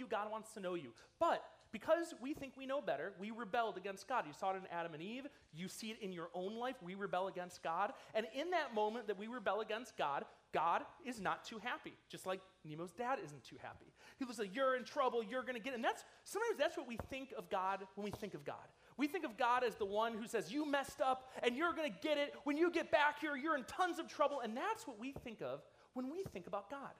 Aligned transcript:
you, 0.00 0.06
God 0.08 0.30
wants 0.30 0.52
to 0.54 0.60
know 0.60 0.74
you. 0.74 0.90
But 1.20 1.44
because 1.72 2.14
we 2.20 2.34
think 2.34 2.54
we 2.56 2.66
know 2.66 2.80
better, 2.80 3.12
we 3.20 3.30
rebelled 3.30 3.76
against 3.76 4.08
God. 4.08 4.24
You 4.26 4.32
saw 4.32 4.50
it 4.50 4.56
in 4.56 4.62
Adam 4.72 4.92
and 4.94 5.02
Eve. 5.02 5.26
You 5.54 5.68
see 5.68 5.90
it 5.90 5.98
in 6.02 6.12
your 6.12 6.28
own 6.34 6.56
life. 6.56 6.74
We 6.82 6.94
rebel 6.96 7.28
against 7.28 7.62
God. 7.62 7.92
And 8.14 8.26
in 8.34 8.50
that 8.50 8.74
moment 8.74 9.06
that 9.06 9.18
we 9.18 9.28
rebel 9.28 9.60
against 9.60 9.96
God, 9.96 10.24
God 10.52 10.82
is 11.06 11.20
not 11.20 11.44
too 11.44 11.58
happy, 11.62 11.92
just 12.08 12.26
like 12.26 12.40
Nemo's 12.64 12.90
dad 12.90 13.18
isn't 13.24 13.44
too 13.44 13.56
happy. 13.62 13.86
He 14.18 14.24
was 14.24 14.40
like, 14.40 14.54
You're 14.54 14.76
in 14.76 14.84
trouble, 14.84 15.22
you're 15.22 15.42
to 15.42 15.52
get 15.52 15.72
it. 15.72 15.76
And 15.76 15.84
that's 15.84 16.04
sometimes 16.24 16.58
that's 16.58 16.76
what 16.76 16.88
we 16.88 16.98
think 17.08 17.32
of 17.38 17.48
God 17.50 17.86
when 17.94 18.04
we 18.04 18.10
think 18.10 18.34
of 18.34 18.44
God. 18.44 18.56
We 18.96 19.06
think 19.06 19.24
of 19.24 19.38
God 19.38 19.62
as 19.62 19.76
the 19.76 19.86
one 19.86 20.14
who 20.14 20.26
says, 20.26 20.50
You 20.50 20.68
messed 20.68 21.00
up 21.00 21.30
and 21.44 21.56
you're 21.56 21.72
to 21.72 21.88
get 22.02 22.18
it. 22.18 22.34
When 22.44 22.56
you 22.56 22.70
get 22.72 22.90
back 22.90 23.20
here, 23.20 23.36
you're 23.36 23.56
in 23.56 23.64
tons 23.64 24.00
of 24.00 24.08
trouble. 24.08 24.40
And 24.40 24.56
that's 24.56 24.88
what 24.88 24.98
we 24.98 25.14
think 25.24 25.40
of 25.40 25.60
when 25.94 26.10
we 26.10 26.24
think 26.32 26.48
about 26.48 26.68
God. 26.68 26.90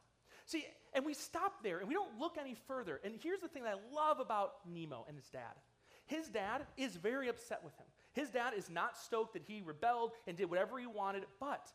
See, 0.51 0.67
and 0.95 1.07
we 1.07 1.15
stop 1.15 1.63
there 1.63 1.79
and 1.79 1.87
we 1.87 1.95
don't 1.95 2.19
look 2.19 2.37
any 2.37 2.57
further. 2.67 3.01
And 3.05 3.15
here's 3.23 3.39
the 3.41 3.47
thing 3.47 3.63
that 3.63 3.75
I 3.75 3.95
love 3.95 4.19
about 4.19 4.55
Nemo 4.69 5.05
and 5.07 5.17
his 5.17 5.29
dad 5.29 5.55
his 6.07 6.27
dad 6.27 6.67
is 6.77 6.97
very 6.97 7.29
upset 7.29 7.61
with 7.63 7.77
him. 7.77 7.87
His 8.15 8.31
dad 8.31 8.53
is 8.57 8.69
not 8.69 8.99
stoked 8.99 9.35
that 9.35 9.45
he 9.47 9.63
rebelled 9.65 10.11
and 10.27 10.37
did 10.37 10.51
whatever 10.51 10.77
he 10.77 10.87
wanted, 10.87 11.23
but 11.39 11.71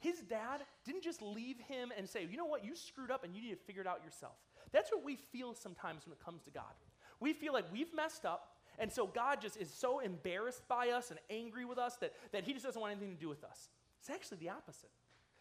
his 0.00 0.20
dad 0.20 0.62
didn't 0.86 1.02
just 1.02 1.20
leave 1.20 1.58
him 1.68 1.92
and 1.94 2.08
say, 2.08 2.26
you 2.30 2.38
know 2.38 2.46
what, 2.46 2.64
you 2.64 2.74
screwed 2.74 3.10
up 3.10 3.24
and 3.24 3.36
you 3.36 3.42
need 3.42 3.50
to 3.50 3.62
figure 3.66 3.82
it 3.82 3.86
out 3.86 4.00
yourself. 4.02 4.36
That's 4.72 4.90
what 4.90 5.04
we 5.04 5.16
feel 5.16 5.54
sometimes 5.54 6.06
when 6.06 6.14
it 6.14 6.24
comes 6.24 6.44
to 6.44 6.50
God. 6.50 6.72
We 7.20 7.34
feel 7.34 7.52
like 7.52 7.70
we've 7.70 7.92
messed 7.94 8.24
up, 8.24 8.56
and 8.78 8.90
so 8.90 9.06
God 9.06 9.42
just 9.42 9.58
is 9.58 9.70
so 9.70 9.98
embarrassed 9.98 10.66
by 10.66 10.88
us 10.88 11.10
and 11.10 11.20
angry 11.28 11.66
with 11.66 11.76
us 11.76 11.96
that, 11.96 12.14
that 12.32 12.44
he 12.44 12.54
just 12.54 12.64
doesn't 12.64 12.80
want 12.80 12.92
anything 12.92 13.14
to 13.14 13.20
do 13.20 13.28
with 13.28 13.44
us. 13.44 13.68
It's 14.00 14.08
actually 14.08 14.38
the 14.38 14.48
opposite. 14.48 14.90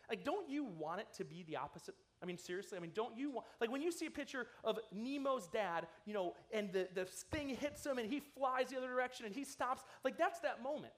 Like, 0.09 0.23
don't 0.23 0.49
you 0.49 0.65
want 0.65 0.99
it 0.99 1.07
to 1.17 1.23
be 1.23 1.43
the 1.43 1.57
opposite? 1.57 1.95
I 2.21 2.25
mean, 2.25 2.37
seriously, 2.37 2.77
I 2.77 2.81
mean, 2.81 2.91
don't 2.93 3.17
you 3.17 3.31
want, 3.31 3.45
like 3.59 3.71
when 3.71 3.81
you 3.81 3.91
see 3.91 4.05
a 4.05 4.11
picture 4.11 4.47
of 4.63 4.79
Nemo's 4.93 5.47
dad, 5.47 5.87
you 6.05 6.13
know, 6.13 6.35
and 6.51 6.71
the, 6.71 6.87
the 6.93 7.05
thing 7.05 7.49
hits 7.49 7.85
him 7.85 7.97
and 7.97 8.09
he 8.09 8.19
flies 8.19 8.69
the 8.69 8.77
other 8.77 8.87
direction 8.87 9.25
and 9.25 9.35
he 9.35 9.43
stops, 9.43 9.83
like 10.03 10.17
that's 10.17 10.39
that 10.39 10.63
moment. 10.63 10.93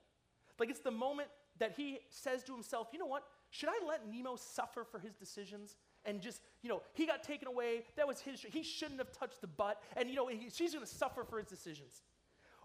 Like 0.60 0.70
it's 0.70 0.80
the 0.80 0.92
moment 0.92 1.30
that 1.60 1.74
he 1.76 2.00
says 2.10 2.44
to 2.44 2.54
himself, 2.54 2.90
you 2.94 3.00
know 3.00 3.06
what? 3.06 3.24
Should 3.50 3.70
I 3.70 3.88
let 3.88 4.12
Nemo 4.12 4.36
suffer 4.36 4.84
for 4.84 5.00
his 5.00 5.14
decisions? 5.14 5.78
And 6.04 6.22
just, 6.22 6.42
you 6.62 6.70
know, 6.70 6.82
he 6.94 7.06
got 7.06 7.24
taken 7.24 7.48
away. 7.48 7.84
That 7.96 8.08
was 8.08 8.20
his, 8.20 8.42
he 8.42 8.64
shouldn't 8.64 9.00
have 9.00 9.12
touched 9.12 9.42
the 9.42 9.48
butt. 9.48 9.82
And, 9.96 10.10
you 10.10 10.16
know, 10.16 10.28
he, 10.28 10.50
she's 10.52 10.74
going 10.74 10.86
to 10.86 10.92
suffer 10.92 11.24
for 11.24 11.38
his 11.38 11.48
decisions. 11.48 12.04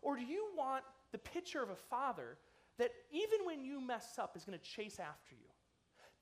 Or 0.03 0.17
do 0.17 0.23
you 0.23 0.49
want 0.57 0.85
the 1.13 1.19
picture 1.19 1.63
of 1.63 1.71
a 1.71 1.77
father 1.77 2.37
that 2.79 2.91
even 3.11 3.47
when 3.47 3.65
you 3.65 3.81
mess 3.81 4.19
up 4.19 4.37
is 4.37 4.45
going 4.45 4.59
to 4.59 4.65
chase 4.65 4.99
after 4.99 5.35
you? 5.35 5.50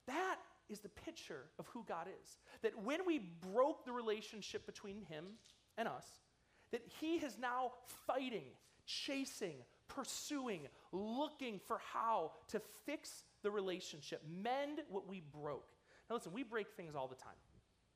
That 0.09 0.37
is 0.69 0.79
the 0.79 0.89
picture 0.89 1.45
of 1.59 1.67
who 1.67 1.85
God 1.87 2.07
is. 2.21 2.37
That 2.63 2.83
when 2.83 3.05
we 3.05 3.19
broke 3.53 3.85
the 3.85 3.91
relationship 3.91 4.65
between 4.65 5.01
him 5.03 5.25
and 5.77 5.87
us, 5.87 6.05
that 6.71 6.81
he 6.99 7.15
is 7.15 7.37
now 7.39 7.71
fighting, 8.07 8.45
chasing, 8.85 9.57
pursuing, 9.87 10.61
looking 10.91 11.59
for 11.67 11.79
how 11.93 12.31
to 12.49 12.59
fix 12.85 13.23
the 13.43 13.51
relationship, 13.51 14.21
mend 14.27 14.81
what 14.89 15.07
we 15.07 15.21
broke. 15.41 15.69
Now, 16.09 16.15
listen, 16.15 16.33
we 16.33 16.43
break 16.43 16.67
things 16.75 16.95
all 16.95 17.07
the 17.07 17.15
time. 17.15 17.33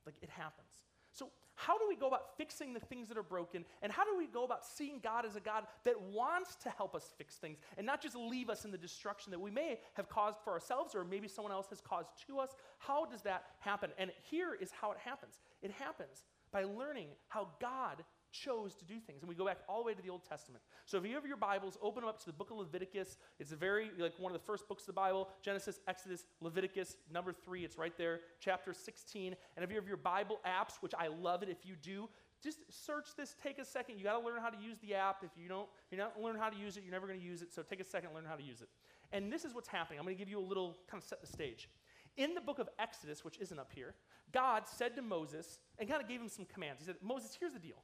Like, 0.06 0.16
it 0.22 0.30
happens. 0.30 0.83
So, 1.14 1.30
how 1.56 1.78
do 1.78 1.86
we 1.88 1.95
go 1.95 2.08
about 2.08 2.36
fixing 2.36 2.73
the 2.73 2.80
things 2.80 3.08
that 3.09 3.17
are 3.17 3.23
broken? 3.23 3.64
And 3.83 3.92
how 3.92 4.03
do 4.03 4.17
we 4.17 4.25
go 4.25 4.44
about 4.44 4.66
seeing 4.66 5.00
God 5.03 5.23
as 5.23 5.36
a 5.36 5.39
God 5.39 5.66
that 5.83 6.02
wants 6.02 6.56
to 6.64 6.69
help 6.72 6.95
us 6.95 7.14
fix 7.16 7.36
things 7.36 7.59
and 7.78 7.86
not 7.86 8.02
just 8.02 8.16
leave 8.16 8.50
us 8.50 8.66
in 8.66 8.72
the 8.72 8.78
destruction 8.78 9.30
that 9.31 9.39
we 9.39 9.52
may 9.52 9.80
have 9.94 10.09
caused 10.09 10.39
for 10.44 10.52
ourselves 10.52 10.95
or 10.95 11.03
maybe 11.03 11.28
someone 11.28 11.53
else 11.53 11.67
has 11.69 11.80
caused 11.80 12.09
to 12.28 12.39
us? 12.39 12.50
How 12.80 13.06
does 13.06 13.22
that 13.22 13.45
happen? 13.59 13.91
And 14.00 14.11
here 14.23 14.58
is 14.59 14.72
how 14.72 14.91
it 14.91 14.97
happens 14.97 15.39
it 15.61 15.72
happens 15.72 16.23
by 16.52 16.64
learning 16.64 17.08
how 17.28 17.50
God 17.61 18.03
chose 18.34 18.76
to 18.76 18.86
do 18.86 19.00
things. 19.00 19.22
And 19.22 19.30
we 19.30 19.36
go 19.36 19.45
back 19.45 19.59
all 19.70 19.78
the 19.78 19.86
way 19.86 19.94
to 19.94 20.02
the 20.02 20.09
Old 20.09 20.28
Testament. 20.28 20.64
So 20.86 20.98
if 20.98 21.06
you 21.06 21.14
have 21.16 21.26
your 21.26 21.38
Bibles, 21.38 21.78
open 21.81 22.02
them 22.02 22.09
up 22.09 22.20
to 22.20 22.26
the 22.26 22.34
book 22.34 22.52
of 22.52 22.58
Leviticus. 22.58 23.17
It's 23.40 23.52
a 23.52 23.56
very, 23.56 23.92
like 23.98 24.14
one 24.17 24.34
of 24.34 24.42
the 24.42 24.45
first 24.45 24.67
books 24.67 24.84
of 24.84 24.88
the 24.88 24.94
Bible 24.94 25.30
Genesis, 25.41 25.80
Exodus, 25.88 26.25
Leviticus, 26.41 26.97
number 27.12 27.31
three. 27.31 27.63
It's 27.63 27.78
right 27.78 27.97
there, 27.97 28.22
chapter 28.40 28.74
16. 28.74 29.35
And 29.56 29.63
if 29.63 29.69
you 29.69 29.78
have 29.78 29.88
your 29.88 29.97
Bible 29.97 30.40
apps, 30.46 30.81
which 30.81 30.94
I 30.97 31.07
love 31.07 31.44
it 31.44 31.50
if 31.50 31.66
you 31.66 31.75
do, 31.81 32.09
just 32.44 32.59
search 32.69 33.16
this, 33.16 33.35
take 33.41 33.57
a 33.57 33.66
second. 33.66 33.97
You 33.97 34.03
got 34.03 34.19
to 34.19 34.25
learn 34.25 34.41
how 34.41 34.50
to 34.50 34.62
use 34.62 34.78
the 34.81 34.96
app. 34.96 35.24
If 35.24 35.31
you 35.41 35.47
don't, 35.47 35.69
you're 35.91 36.02
not 36.02 36.19
learn 36.22 36.36
how 36.36 36.50
to 36.50 36.57
use 36.57 36.75
it, 36.75 36.84
you're 36.84 36.91
never 36.91 37.07
going 37.07 37.19
to 37.19 37.25
use 37.25 37.41
it. 37.41 37.53
So 37.53 37.62
take 37.62 37.80
a 37.80 37.86
second, 37.86 38.09
learn 38.13 38.25
how 38.28 38.36
to 38.36 38.44
use 38.44 38.62
it. 38.62 38.68
And 39.13 39.31
this 39.31 39.46
is 39.46 39.53
what's 39.53 39.69
happening. 39.69 40.00
I'm 40.00 40.06
going 40.06 40.18
to 40.18 40.19
give 40.19 40.30
you 40.30 40.40
a 40.40 40.41
little 40.41 40.75
kind 40.90 41.02
of 41.02 41.07
set 41.07 41.22
the 41.22 41.28
stage. 41.28 41.69
In 42.18 42.36
the 42.36 42.41
book 42.41 42.59
of 42.59 42.68
Exodus, 42.78 43.24
which 43.24 43.38
isn't 43.38 43.57
up 43.57 43.72
here, 43.74 43.96
God 44.31 44.63
said 44.68 44.96
to 44.96 45.02
Moses 45.02 45.59
and 45.80 45.88
kind 45.88 46.02
of 46.02 46.07
gave 46.07 46.19
him 46.19 46.28
some 46.28 46.46
commands. 46.46 46.81
He 46.81 46.86
said, 46.86 46.96
Moses, 47.02 47.36
here's 47.40 47.53
the 47.53 47.59
deal 47.59 47.78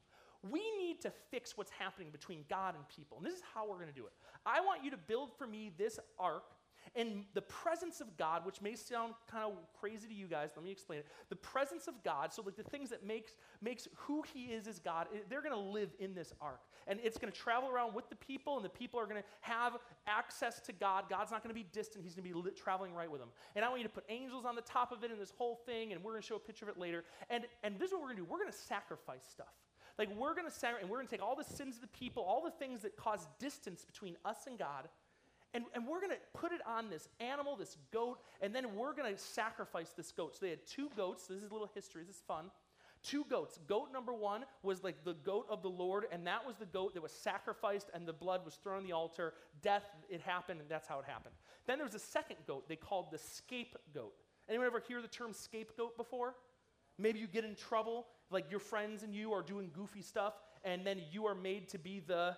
we 0.49 0.61
need 0.77 1.01
to 1.01 1.11
fix 1.31 1.57
what's 1.57 1.71
happening 1.71 2.09
between 2.11 2.45
God 2.49 2.75
and 2.75 2.87
people. 2.87 3.17
And 3.17 3.25
this 3.25 3.33
is 3.33 3.41
how 3.53 3.67
we're 3.67 3.75
going 3.75 3.87
to 3.87 3.93
do 3.93 4.05
it. 4.05 4.13
I 4.45 4.61
want 4.61 4.83
you 4.83 4.91
to 4.91 4.97
build 4.97 5.31
for 5.37 5.47
me 5.47 5.71
this 5.77 5.99
ark 6.17 6.43
and 6.95 7.23
the 7.33 7.41
presence 7.41 8.01
of 8.01 8.17
God, 8.17 8.45
which 8.45 8.61
may 8.61 8.75
sound 8.75 9.13
kind 9.29 9.43
of 9.43 9.53
crazy 9.79 10.07
to 10.07 10.13
you 10.13 10.27
guys, 10.27 10.51
let 10.55 10.65
me 10.65 10.71
explain 10.71 10.99
it. 10.99 11.07
The 11.29 11.35
presence 11.35 11.87
of 11.87 11.93
God, 12.03 12.33
so 12.33 12.41
like 12.41 12.55
the 12.55 12.63
things 12.63 12.89
that 12.89 13.05
makes 13.05 13.33
makes 13.61 13.87
who 13.95 14.23
He 14.33 14.45
is 14.45 14.67
as 14.67 14.79
God, 14.79 15.07
they're 15.29 15.41
going 15.41 15.53
to 15.53 15.59
live 15.59 15.89
in 15.99 16.13
this 16.13 16.33
ark, 16.41 16.61
and 16.87 16.99
it's 17.03 17.17
going 17.17 17.31
to 17.31 17.37
travel 17.37 17.69
around 17.69 17.93
with 17.93 18.09
the 18.09 18.15
people, 18.15 18.55
and 18.55 18.65
the 18.65 18.69
people 18.69 18.99
are 18.99 19.05
going 19.05 19.21
to 19.21 19.27
have 19.41 19.77
access 20.07 20.59
to 20.61 20.73
God. 20.73 21.05
God's 21.09 21.31
not 21.31 21.43
going 21.43 21.53
to 21.53 21.59
be 21.59 21.67
distant; 21.71 22.03
He's 22.03 22.15
going 22.15 22.27
to 22.27 22.41
be 22.41 22.51
traveling 22.51 22.93
right 22.93 23.09
with 23.09 23.19
them. 23.19 23.29
And 23.55 23.63
I 23.63 23.69
want 23.69 23.81
you 23.81 23.87
to 23.87 23.93
put 23.93 24.05
angels 24.09 24.45
on 24.45 24.55
the 24.55 24.61
top 24.61 24.91
of 24.91 25.03
it, 25.03 25.11
and 25.11 25.19
this 25.19 25.33
whole 25.37 25.59
thing, 25.65 25.93
and 25.93 26.03
we're 26.03 26.13
going 26.13 26.21
to 26.21 26.27
show 26.27 26.35
a 26.35 26.39
picture 26.39 26.65
of 26.65 26.69
it 26.69 26.79
later. 26.79 27.03
And 27.29 27.45
and 27.63 27.77
this 27.77 27.87
is 27.87 27.93
what 27.93 28.01
we're 28.01 28.07
going 28.07 28.17
to 28.17 28.23
do: 28.23 28.27
we're 28.29 28.39
going 28.39 28.51
to 28.51 28.57
sacrifice 28.57 29.23
stuff. 29.29 29.53
Like 29.99 30.09
we're 30.17 30.33
going 30.33 30.49
to 30.49 30.67
and 30.81 30.89
we're 30.89 30.97
going 30.97 31.07
to 31.07 31.11
take 31.11 31.21
all 31.21 31.35
the 31.35 31.43
sins 31.43 31.75
of 31.75 31.81
the 31.81 31.87
people, 31.87 32.23
all 32.23 32.41
the 32.41 32.51
things 32.51 32.81
that 32.81 32.95
cause 32.95 33.27
distance 33.37 33.83
between 33.83 34.15
us 34.23 34.47
and 34.47 34.57
God, 34.57 34.87
and, 35.53 35.65
and 35.73 35.85
we're 35.87 35.99
going 35.99 36.11
to 36.11 36.39
put 36.39 36.51
it 36.51 36.61
on 36.65 36.89
this 36.89 37.09
animal, 37.19 37.55
this 37.55 37.75
goat, 37.91 38.19
and 38.41 38.55
then 38.55 38.75
we're 38.75 38.93
going 38.93 39.13
to 39.13 39.19
sacrifice 39.19 39.89
this 39.97 40.11
goat. 40.11 40.35
So 40.35 40.39
they 40.45 40.51
had 40.51 40.65
two 40.65 40.89
goats. 40.95 41.27
This 41.27 41.41
is 41.41 41.49
a 41.49 41.53
little 41.53 41.69
history. 41.73 42.03
This 42.05 42.17
is 42.17 42.21
fun. 42.27 42.45
Two 43.01 43.25
goats. 43.29 43.59
Goat 43.67 43.89
number 43.91 44.13
one 44.13 44.45
was 44.61 44.83
like 44.83 45.03
the 45.03 45.13
goat 45.13 45.47
of 45.49 45.63
the 45.63 45.69
Lord, 45.69 46.05
and 46.11 46.27
that 46.27 46.45
was 46.45 46.57
the 46.57 46.65
goat 46.65 46.93
that 46.93 47.01
was 47.01 47.11
sacrificed, 47.11 47.89
and 47.93 48.07
the 48.07 48.13
blood 48.13 48.45
was 48.45 48.55
thrown 48.55 48.77
on 48.77 48.83
the 48.83 48.91
altar. 48.91 49.33
Death, 49.61 49.83
it 50.09 50.21
happened, 50.21 50.59
and 50.59 50.69
that's 50.69 50.87
how 50.87 50.99
it 50.99 51.05
happened. 51.05 51.33
Then 51.65 51.77
there 51.77 51.85
was 51.85 51.95
a 51.95 51.99
second 51.99 52.37
goat 52.45 52.67
they 52.67 52.75
called 52.75 53.11
the 53.11 53.17
scapegoat. 53.17 54.13
Anyone 54.47 54.67
ever 54.67 54.83
hear 54.87 55.01
the 55.01 55.07
term 55.07 55.33
scapegoat 55.33 55.97
before? 55.97 56.35
Maybe 56.97 57.19
you 57.19 57.27
get 57.27 57.45
in 57.45 57.55
trouble, 57.55 58.05
like 58.31 58.49
your 58.49 58.59
friends 58.59 59.03
and 59.03 59.13
you 59.13 59.33
are 59.33 59.41
doing 59.41 59.71
goofy 59.73 60.01
stuff, 60.01 60.33
and 60.63 60.85
then 60.85 61.01
you 61.11 61.25
are 61.25 61.35
made 61.35 61.69
to 61.69 61.79
be 61.79 61.99
the 61.99 62.35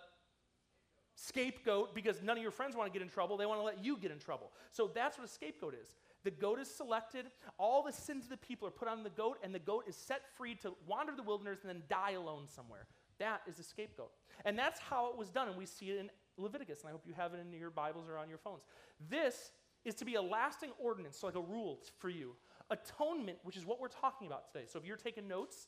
scapegoat 1.16 1.94
because 1.94 2.22
none 2.22 2.38
of 2.38 2.42
your 2.42 2.52
friends 2.52 2.76
want 2.76 2.92
to 2.92 2.98
get 2.98 3.04
in 3.04 3.10
trouble. 3.10 3.38
They 3.38 3.46
want 3.46 3.60
to 3.60 3.64
let 3.64 3.84
you 3.84 3.98
get 3.98 4.12
in 4.12 4.20
trouble. 4.20 4.52
So 4.72 4.90
that's 4.94 5.18
what 5.18 5.26
a 5.26 5.32
scapegoat 5.32 5.76
is. 5.82 5.96
The 6.24 6.32
goat 6.32 6.60
is 6.60 6.68
selected, 6.68 7.26
all 7.58 7.84
the 7.84 7.92
sins 7.92 8.26
of 8.26 8.30
the 8.30 8.38
people 8.38 8.68
are 8.68 8.72
put 8.72 8.88
on 8.88 9.04
the 9.04 9.10
goat, 9.10 9.38
and 9.44 9.54
the 9.54 9.60
goat 9.60 9.86
is 9.88 9.96
set 9.96 10.22
free 10.38 10.56
to 10.56 10.74
wander 10.88 11.14
the 11.16 11.24
wilderness 11.24 11.60
and 11.64 11.70
then 11.70 11.84
die 11.90 12.12
alone 12.12 12.48
somewhere. 12.48 12.86
That 13.20 13.42
is 13.48 13.60
a 13.60 13.64
scapegoat. 13.64 14.12
And 14.46 14.58
that's 14.58 14.80
how 14.80 15.10
it 15.10 15.18
was 15.18 15.30
done, 15.30 15.48
and 15.48 15.58
we 15.58 15.66
see 15.66 15.90
it 15.90 16.00
in 16.00 16.10
Leviticus, 16.38 16.82
and 16.82 16.90
I 16.90 16.92
hope 16.92 17.04
you 17.06 17.14
have 17.14 17.34
it 17.34 17.40
in 17.40 17.52
your 17.60 17.72
Bibles 17.72 18.08
or 18.08 18.18
on 18.18 18.30
your 18.30 18.38
phones. 18.38 18.64
This 19.10 19.52
is 19.84 19.96
to 19.96 20.06
be 20.06 20.16
a 20.16 20.22
lasting 20.22 20.70
ordinance, 20.80 21.18
so 21.18 21.28
like 21.28 21.36
a 21.36 21.42
rule 21.42 21.80
for 21.98 22.10
you 22.10 22.36
Atonement, 22.72 23.38
which 23.44 23.58
is 23.58 23.66
what 23.66 23.82
we're 23.82 23.90
talking 23.90 24.28
about 24.28 24.52
today. 24.52 24.66
So 24.66 24.80
if 24.80 24.86
you're 24.86 24.98
taking 24.98 25.28
notes, 25.28 25.68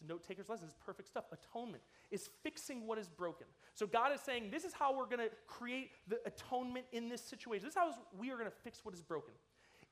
it's 0.00 0.08
note 0.08 0.26
taker's 0.26 0.48
lesson. 0.48 0.66
It's 0.66 0.76
perfect 0.84 1.08
stuff. 1.08 1.24
Atonement 1.32 1.82
is 2.10 2.28
fixing 2.42 2.86
what 2.86 2.98
is 2.98 3.08
broken. 3.08 3.46
So 3.74 3.86
God 3.86 4.12
is 4.14 4.20
saying, 4.20 4.50
this 4.50 4.64
is 4.64 4.72
how 4.72 4.96
we're 4.96 5.06
going 5.06 5.18
to 5.18 5.30
create 5.46 5.90
the 6.08 6.18
atonement 6.26 6.86
in 6.92 7.08
this 7.08 7.22
situation. 7.22 7.64
This 7.64 7.74
is 7.74 7.78
how 7.78 7.94
we 8.18 8.30
are 8.30 8.36
going 8.36 8.50
to 8.50 8.56
fix 8.64 8.84
what 8.84 8.94
is 8.94 9.02
broken. 9.02 9.34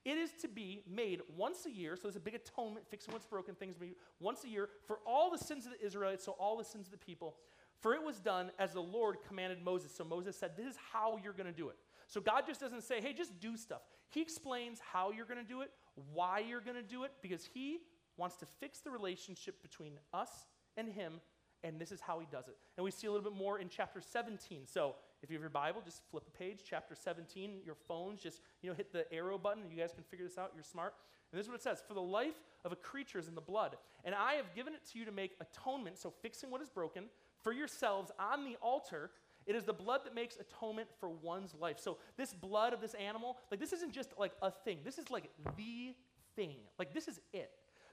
It 0.04 0.16
is 0.16 0.30
to 0.40 0.48
be 0.48 0.82
made 0.88 1.20
once 1.36 1.66
a 1.66 1.70
year. 1.70 1.96
So 1.96 2.02
there's 2.04 2.16
a 2.16 2.20
big 2.20 2.34
atonement, 2.34 2.86
fixing 2.88 3.12
what's 3.12 3.26
broken, 3.26 3.54
things 3.54 3.76
be 3.76 3.94
once 4.20 4.44
a 4.44 4.48
year 4.48 4.70
for 4.86 5.00
all 5.06 5.30
the 5.30 5.38
sins 5.38 5.66
of 5.66 5.72
the 5.72 5.84
Israelites, 5.84 6.24
so 6.24 6.32
all 6.32 6.56
the 6.56 6.64
sins 6.64 6.86
of 6.86 6.92
the 6.92 6.98
people. 6.98 7.36
For 7.80 7.94
it 7.94 8.02
was 8.02 8.18
done 8.18 8.50
as 8.58 8.72
the 8.72 8.80
Lord 8.80 9.18
commanded 9.26 9.62
Moses. 9.62 9.94
So 9.94 10.04
Moses 10.04 10.36
said, 10.36 10.52
This 10.56 10.66
is 10.66 10.76
how 10.92 11.18
you're 11.22 11.32
going 11.32 11.46
to 11.46 11.52
do 11.52 11.68
it. 11.68 11.76
So 12.06 12.20
God 12.20 12.44
just 12.46 12.60
doesn't 12.60 12.82
say, 12.82 13.00
Hey, 13.00 13.12
just 13.12 13.38
do 13.40 13.56
stuff. 13.56 13.82
He 14.08 14.22
explains 14.22 14.80
how 14.80 15.10
you're 15.10 15.26
going 15.26 15.44
to 15.44 15.48
do 15.48 15.60
it, 15.60 15.70
why 16.12 16.38
you're 16.38 16.60
going 16.60 16.76
to 16.76 16.82
do 16.82 17.04
it, 17.04 17.12
because 17.22 17.44
He 17.44 17.80
wants 18.18 18.36
to 18.36 18.46
fix 18.60 18.80
the 18.80 18.90
relationship 18.90 19.62
between 19.62 19.92
us 20.12 20.46
and 20.76 20.88
Him, 20.88 21.20
and 21.64 21.80
this 21.80 21.92
is 21.92 22.00
how 22.00 22.18
He 22.18 22.26
does 22.30 22.48
it. 22.48 22.56
And 22.76 22.84
we 22.84 22.90
see 22.90 23.06
a 23.06 23.12
little 23.12 23.30
bit 23.30 23.38
more 23.38 23.58
in 23.58 23.68
chapter 23.68 24.00
17. 24.00 24.66
So 24.66 24.94
if 25.22 25.30
you 25.30 25.34
have 25.34 25.42
your 25.42 25.50
Bible, 25.50 25.80
just 25.84 26.02
flip 26.10 26.24
a 26.26 26.38
page, 26.38 26.60
chapter 26.68 26.94
17, 26.94 27.60
your 27.64 27.74
phones, 27.74 28.22
just 28.22 28.40
you 28.62 28.70
know, 28.70 28.76
hit 28.76 28.92
the 28.92 29.10
arrow 29.12 29.38
button. 29.38 29.64
You 29.70 29.76
guys 29.76 29.92
can 29.92 30.04
figure 30.04 30.26
this 30.26 30.38
out, 30.38 30.52
you're 30.54 30.64
smart. 30.64 30.94
And 31.30 31.38
this 31.38 31.44
is 31.44 31.50
what 31.50 31.56
it 31.56 31.62
says 31.62 31.82
For 31.86 31.94
the 31.94 32.00
life 32.00 32.36
of 32.64 32.72
a 32.72 32.76
creature 32.76 33.18
is 33.18 33.28
in 33.28 33.34
the 33.34 33.40
blood, 33.40 33.76
and 34.04 34.14
I 34.14 34.34
have 34.34 34.54
given 34.54 34.74
it 34.74 34.80
to 34.92 34.98
you 34.98 35.04
to 35.04 35.12
make 35.12 35.36
atonement, 35.40 35.98
so 35.98 36.12
fixing 36.22 36.50
what 36.50 36.62
is 36.62 36.68
broken, 36.68 37.04
for 37.42 37.52
yourselves 37.52 38.10
on 38.18 38.44
the 38.44 38.56
altar. 38.62 39.10
It 39.46 39.56
is 39.56 39.64
the 39.64 39.72
blood 39.72 40.02
that 40.04 40.14
makes 40.14 40.36
atonement 40.36 40.88
for 41.00 41.08
one's 41.08 41.54
life. 41.54 41.78
So, 41.78 41.96
this 42.18 42.34
blood 42.34 42.74
of 42.74 42.82
this 42.82 42.92
animal, 42.92 43.38
like, 43.50 43.58
this 43.58 43.72
isn't 43.72 43.92
just 43.92 44.10
like 44.18 44.32
a 44.42 44.50
thing. 44.50 44.80
This 44.84 44.98
is 44.98 45.10
like 45.10 45.30
the 45.56 45.94
thing. 46.36 46.56
Like, 46.78 46.92
this 46.92 47.08
is 47.08 47.18
it. 47.32 47.50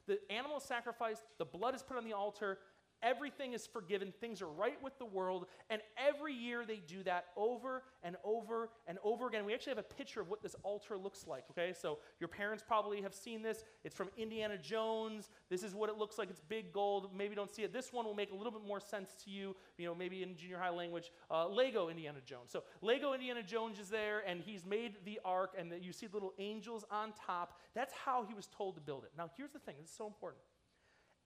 The 0.08 0.20
animal 0.30 0.58
is 0.58 0.64
sacrificed, 0.64 1.24
the 1.38 1.46
blood 1.46 1.76
is 1.76 1.82
put 1.82 1.98
on 1.98 2.04
the 2.04 2.14
altar, 2.14 2.60
Everything 3.04 3.54
is 3.54 3.68
forgiven. 3.68 4.14
Things 4.20 4.42
are 4.42 4.48
right 4.48 4.82
with 4.82 4.98
the 4.98 5.06
world. 5.06 5.46
And 5.70 5.82
every 5.98 6.34
year 6.34 6.66
they 6.66 6.78
do 6.78 7.04
that 7.04 7.28
over 7.36 7.84
and 8.04 8.16
over 8.24 8.70
and 8.88 8.98
over 9.04 9.28
again. 9.28 9.46
We 9.46 9.54
actually 9.54 9.72
have 9.72 9.80
a 9.80 9.84
picture 9.84 10.22
of 10.22 10.30
what 10.30 10.42
this 10.42 10.56
altar 10.64 10.98
looks 10.98 11.28
like, 11.28 11.46
okay? 11.52 11.74
So 11.80 12.00
your 12.20 12.28
parents 12.28 12.64
probably 12.66 13.02
have 13.02 13.14
seen 13.14 13.42
this. 13.42 13.64
It's 13.84 13.96
from 13.96 14.10
Indiana 14.18 14.58
Jones. 14.58 15.30
This 15.50 15.62
is 15.62 15.76
what 15.76 15.90
it 15.90 15.98
looks 15.98 16.18
like. 16.18 16.30
It's 16.30 16.42
big 16.42 16.74
gold. 16.74 17.12
Maybe 17.16 17.36
don't 17.36 17.54
see 17.54 17.64
it. 17.64 17.74
This 17.74 17.94
one 17.94 18.06
will 18.06 18.16
make 18.16 18.32
a 18.32 18.36
little 18.36 18.52
bit 18.52 18.66
more 18.66 18.80
sense 18.80 19.12
to 19.26 19.30
you, 19.30 19.56
you 19.78 19.86
know, 19.86 19.94
maybe 19.94 20.24
in 20.24 20.36
junior 20.36 20.58
high 20.58 20.70
language. 20.70 21.12
Uh, 21.30 21.48
Lego 21.48 21.90
Indiana 21.90 22.20
Jones. 22.26 22.52
So 22.52 22.64
Lego 22.82 23.14
Indiana 23.14 23.44
Jones 23.44 23.80
is 23.80 23.90
there, 23.90 24.24
and 24.28 24.42
he's 24.42 24.66
made 24.66 24.96
the 25.06 25.20
ark, 25.24 25.54
and 25.58 25.72
the, 25.72 25.80
you 25.80 25.92
see 25.92 26.08
the 26.08 26.16
little 26.16 26.34
angels 26.40 26.86
on 26.90 27.14
top. 27.26 27.60
That's 27.76 27.94
how 27.94 28.24
he 28.24 28.34
was 28.34 28.48
told 28.48 28.76
to 28.76 28.82
build 28.82 29.04
it. 29.04 29.12
Now, 29.18 29.30
here's 29.38 29.52
the 29.52 29.60
thing 29.60 29.76
this 29.80 29.90
is 29.90 29.96
so 29.96 30.08
important. 30.08 30.42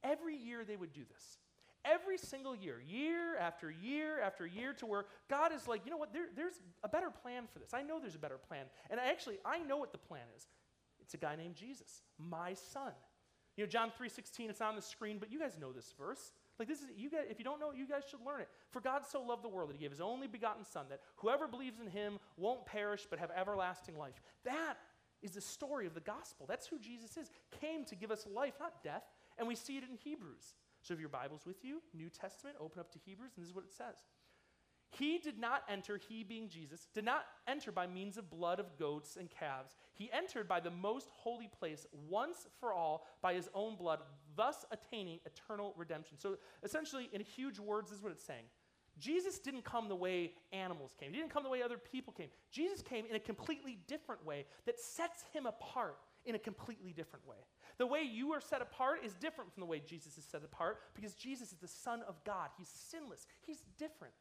Every 0.03 0.35
year 0.35 0.63
they 0.63 0.75
would 0.75 0.93
do 0.93 1.01
this 1.09 1.37
every 1.85 2.17
single 2.17 2.55
year, 2.55 2.81
year 2.85 3.37
after 3.37 3.71
year 3.71 4.19
after 4.21 4.45
year, 4.45 4.73
to 4.73 4.85
where 4.85 5.05
God 5.29 5.51
is 5.53 5.67
like, 5.67 5.85
you 5.85 5.91
know 5.91 5.97
what, 5.97 6.13
there, 6.13 6.27
there's 6.35 6.59
a 6.83 6.89
better 6.89 7.09
plan 7.09 7.43
for 7.51 7.59
this. 7.59 7.73
I 7.73 7.81
know 7.81 7.99
there's 7.99 8.15
a 8.15 8.19
better 8.19 8.37
plan. 8.37 8.65
And 8.89 8.99
actually, 8.99 9.37
I 9.45 9.59
know 9.59 9.77
what 9.77 9.91
the 9.91 9.97
plan 9.97 10.25
is. 10.35 10.47
It's 11.01 11.13
a 11.13 11.17
guy 11.17 11.35
named 11.35 11.55
Jesus, 11.55 12.03
my 12.17 12.53
son. 12.53 12.91
You 13.57 13.65
know, 13.65 13.69
John 13.69 13.91
3.16, 13.99 14.49
it's 14.49 14.61
on 14.61 14.75
the 14.75 14.81
screen, 14.81 15.17
but 15.19 15.31
you 15.31 15.39
guys 15.39 15.57
know 15.59 15.73
this 15.73 15.93
verse. 15.97 16.31
Like 16.59 16.67
this 16.67 16.79
is, 16.79 16.87
you 16.95 17.09
guys, 17.09 17.25
if 17.29 17.39
you 17.39 17.45
don't 17.45 17.59
know 17.59 17.71
it, 17.71 17.77
you 17.77 17.87
guys 17.87 18.03
should 18.09 18.21
learn 18.25 18.41
it. 18.41 18.49
For 18.71 18.79
God 18.79 19.01
so 19.09 19.21
loved 19.21 19.43
the 19.43 19.49
world 19.49 19.69
that 19.69 19.73
he 19.73 19.79
gave 19.79 19.91
his 19.91 20.01
only 20.01 20.27
begotten 20.27 20.63
son, 20.63 20.85
that 20.89 21.01
whoever 21.17 21.47
believes 21.47 21.79
in 21.79 21.87
him 21.87 22.19
won't 22.37 22.65
perish 22.65 23.05
but 23.09 23.19
have 23.19 23.31
everlasting 23.35 23.97
life. 23.97 24.21
That 24.45 24.75
is 25.21 25.31
the 25.31 25.41
story 25.41 25.87
of 25.87 25.93
the 25.93 25.99
gospel. 25.99 26.45
That's 26.47 26.67
who 26.67 26.79
Jesus 26.79 27.17
is. 27.17 27.31
Came 27.59 27.83
to 27.85 27.95
give 27.95 28.11
us 28.11 28.25
life, 28.33 28.53
not 28.59 28.83
death. 28.83 29.03
And 29.37 29.47
we 29.47 29.55
see 29.55 29.77
it 29.77 29.83
in 29.83 29.97
Hebrews. 30.03 30.53
So 30.89 30.95
if 30.95 30.99
your 30.99 31.09
Bible's 31.09 31.45
with 31.45 31.63
you, 31.63 31.83
New 31.93 32.09
Testament, 32.09 32.55
open 32.59 32.79
up 32.79 32.91
to 32.93 32.97
Hebrews, 33.05 33.33
and 33.35 33.43
this 33.43 33.49
is 33.49 33.53
what 33.53 33.63
it 33.63 33.71
says. 33.71 33.97
He 34.89 35.19
did 35.19 35.37
not 35.37 35.61
enter, 35.69 35.99
he 36.09 36.23
being 36.23 36.49
Jesus, 36.49 36.87
did 36.95 37.05
not 37.05 37.25
enter 37.47 37.71
by 37.71 37.85
means 37.85 38.17
of 38.17 38.27
blood 38.31 38.59
of 38.59 38.75
goats 38.75 39.15
and 39.15 39.29
calves. 39.29 39.75
He 39.93 40.09
entered 40.11 40.47
by 40.47 40.59
the 40.59 40.71
most 40.71 41.07
holy 41.11 41.47
place 41.47 41.85
once 42.09 42.47
for 42.59 42.73
all 42.73 43.05
by 43.21 43.35
his 43.35 43.49
own 43.53 43.75
blood, 43.75 43.99
thus 44.35 44.65
attaining 44.71 45.19
eternal 45.27 45.75
redemption. 45.77 46.17
So 46.17 46.37
essentially, 46.63 47.07
in 47.13 47.21
huge 47.21 47.59
words, 47.59 47.91
this 47.91 47.99
is 47.99 48.03
what 48.03 48.11
it's 48.11 48.25
saying. 48.25 48.45
Jesus 48.97 49.37
didn't 49.37 49.65
come 49.65 49.89
the 49.89 49.95
way 49.95 50.31
animals 50.51 50.95
came. 50.99 51.11
He 51.11 51.19
didn't 51.19 51.31
come 51.31 51.43
the 51.43 51.49
way 51.49 51.61
other 51.61 51.77
people 51.77 52.13
came. 52.13 52.29
Jesus 52.49 52.81
came 52.81 53.05
in 53.05 53.15
a 53.15 53.19
completely 53.19 53.77
different 53.87 54.25
way 54.25 54.47
that 54.65 54.79
sets 54.79 55.23
him 55.33 55.45
apart 55.45 55.99
in 56.29 56.35
a 56.35 56.39
completely 56.39 56.93
different 56.93 57.27
way. 57.27 57.37
The 57.77 57.87
way 57.87 58.01
you 58.01 58.31
are 58.31 58.41
set 58.41 58.61
apart 58.61 58.99
is 59.03 59.13
different 59.15 59.51
from 59.53 59.61
the 59.61 59.67
way 59.67 59.81
Jesus 59.85 60.17
is 60.17 60.25
set 60.25 60.43
apart 60.43 60.79
because 60.93 61.13
Jesus 61.13 61.51
is 61.51 61.57
the 61.57 61.67
Son 61.67 62.01
of 62.07 62.23
God. 62.23 62.49
He's 62.57 62.69
sinless, 62.69 63.25
He's 63.41 63.63
different. 63.77 64.13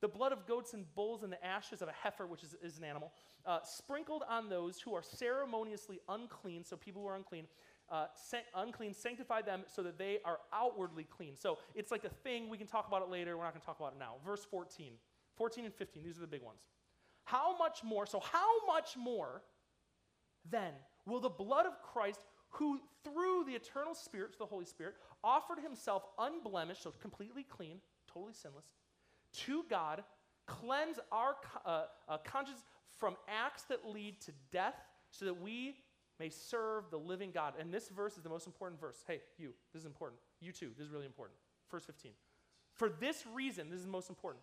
The 0.00 0.08
blood 0.08 0.32
of 0.32 0.46
goats 0.46 0.74
and 0.74 0.92
bulls 0.94 1.22
and 1.22 1.32
the 1.32 1.42
ashes 1.44 1.80
of 1.80 1.88
a 1.88 1.92
heifer, 1.92 2.26
which 2.26 2.42
is, 2.42 2.54
is 2.62 2.78
an 2.78 2.84
animal, 2.84 3.12
uh, 3.46 3.60
sprinkled 3.62 4.22
on 4.28 4.48
those 4.48 4.80
who 4.80 4.94
are 4.94 5.02
ceremoniously 5.02 6.00
unclean, 6.08 6.64
so 6.64 6.76
people 6.76 7.00
who 7.00 7.08
are 7.08 7.16
unclean, 7.16 7.46
uh, 7.90 8.06
san- 8.14 8.42
unclean, 8.54 8.92
sanctify 8.92 9.40
them 9.40 9.62
so 9.66 9.82
that 9.82 9.96
they 9.96 10.18
are 10.24 10.40
outwardly 10.52 11.04
clean. 11.04 11.36
So 11.36 11.58
it's 11.74 11.90
like 11.90 12.04
a 12.04 12.10
thing. 12.10 12.50
We 12.50 12.58
can 12.58 12.66
talk 12.66 12.86
about 12.88 13.02
it 13.02 13.08
later. 13.08 13.36
We're 13.36 13.44
not 13.44 13.52
going 13.52 13.60
to 13.60 13.66
talk 13.66 13.80
about 13.80 13.94
it 13.94 13.98
now. 13.98 14.16
Verse 14.24 14.44
14. 14.50 14.92
14 15.36 15.64
and 15.64 15.74
15, 15.74 16.02
these 16.02 16.18
are 16.18 16.20
the 16.20 16.26
big 16.26 16.42
ones. 16.42 16.60
How 17.24 17.56
much 17.56 17.82
more, 17.82 18.06
so 18.06 18.20
how 18.20 18.66
much 18.66 18.96
more 18.96 19.42
then 20.50 20.72
will 21.06 21.20
the 21.20 21.28
blood 21.28 21.66
of 21.66 21.80
Christ, 21.82 22.20
who 22.50 22.80
through 23.04 23.44
the 23.46 23.52
eternal 23.52 23.94
Spirit, 23.94 24.32
to 24.32 24.38
the 24.38 24.46
Holy 24.46 24.64
Spirit, 24.64 24.94
offered 25.22 25.58
himself 25.60 26.04
unblemished, 26.18 26.82
so 26.82 26.92
completely 27.00 27.42
clean, 27.42 27.78
totally 28.12 28.32
sinless, 28.32 28.66
to 29.32 29.64
God, 29.68 30.04
cleanse 30.46 30.98
our 31.10 31.36
uh, 31.64 31.84
uh, 32.08 32.18
conscience 32.24 32.64
from 32.98 33.16
acts 33.28 33.64
that 33.64 33.88
lead 33.88 34.20
to 34.22 34.32
death, 34.52 34.76
so 35.10 35.24
that 35.24 35.40
we 35.40 35.76
may 36.18 36.30
serve 36.30 36.90
the 36.90 36.96
living 36.96 37.30
God. 37.32 37.54
And 37.58 37.72
this 37.72 37.88
verse 37.88 38.16
is 38.16 38.22
the 38.22 38.28
most 38.28 38.46
important 38.46 38.80
verse. 38.80 39.04
Hey, 39.06 39.20
you, 39.36 39.52
this 39.72 39.80
is 39.80 39.86
important. 39.86 40.20
You 40.40 40.52
too, 40.52 40.70
this 40.76 40.86
is 40.86 40.92
really 40.92 41.06
important. 41.06 41.36
Verse 41.70 41.84
15. 41.84 42.12
For 42.72 42.88
this 42.88 43.24
reason, 43.32 43.70
this 43.70 43.80
is 43.80 43.86
most 43.86 44.10
important. 44.10 44.42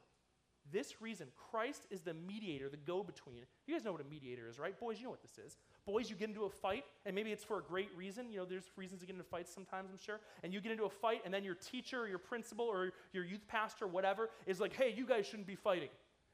This 0.71 1.01
reason, 1.01 1.27
Christ 1.51 1.85
is 1.89 2.01
the 2.01 2.13
mediator, 2.13 2.69
the 2.69 2.77
go 2.77 3.03
between. 3.03 3.43
You 3.67 3.75
guys 3.75 3.83
know 3.83 3.91
what 3.91 4.01
a 4.01 4.09
mediator 4.09 4.47
is, 4.47 4.59
right? 4.59 4.79
Boys, 4.79 4.99
you 4.99 5.05
know 5.05 5.09
what 5.09 5.21
this 5.21 5.37
is. 5.37 5.57
Boys, 5.85 6.09
you 6.09 6.15
get 6.15 6.29
into 6.29 6.43
a 6.43 6.49
fight, 6.49 6.85
and 7.05 7.15
maybe 7.15 7.31
it's 7.31 7.43
for 7.43 7.59
a 7.59 7.61
great 7.61 7.89
reason. 7.95 8.29
You 8.31 8.39
know, 8.39 8.45
there's 8.45 8.71
reasons 8.77 9.01
to 9.01 9.07
get 9.07 9.13
into 9.13 9.25
fights 9.25 9.53
sometimes, 9.53 9.89
I'm 9.91 9.97
sure. 9.97 10.19
And 10.43 10.53
you 10.53 10.61
get 10.61 10.71
into 10.71 10.85
a 10.85 10.89
fight, 10.89 11.21
and 11.25 11.33
then 11.33 11.43
your 11.43 11.55
teacher 11.55 12.01
or 12.01 12.07
your 12.07 12.19
principal 12.19 12.65
or 12.65 12.91
your 13.11 13.25
youth 13.25 13.47
pastor, 13.47 13.87
whatever, 13.87 14.29
is 14.45 14.59
like, 14.59 14.73
hey, 14.73 14.93
you 14.95 15.05
guys 15.05 15.25
shouldn't 15.25 15.47
be 15.47 15.55
fighting. 15.55 15.89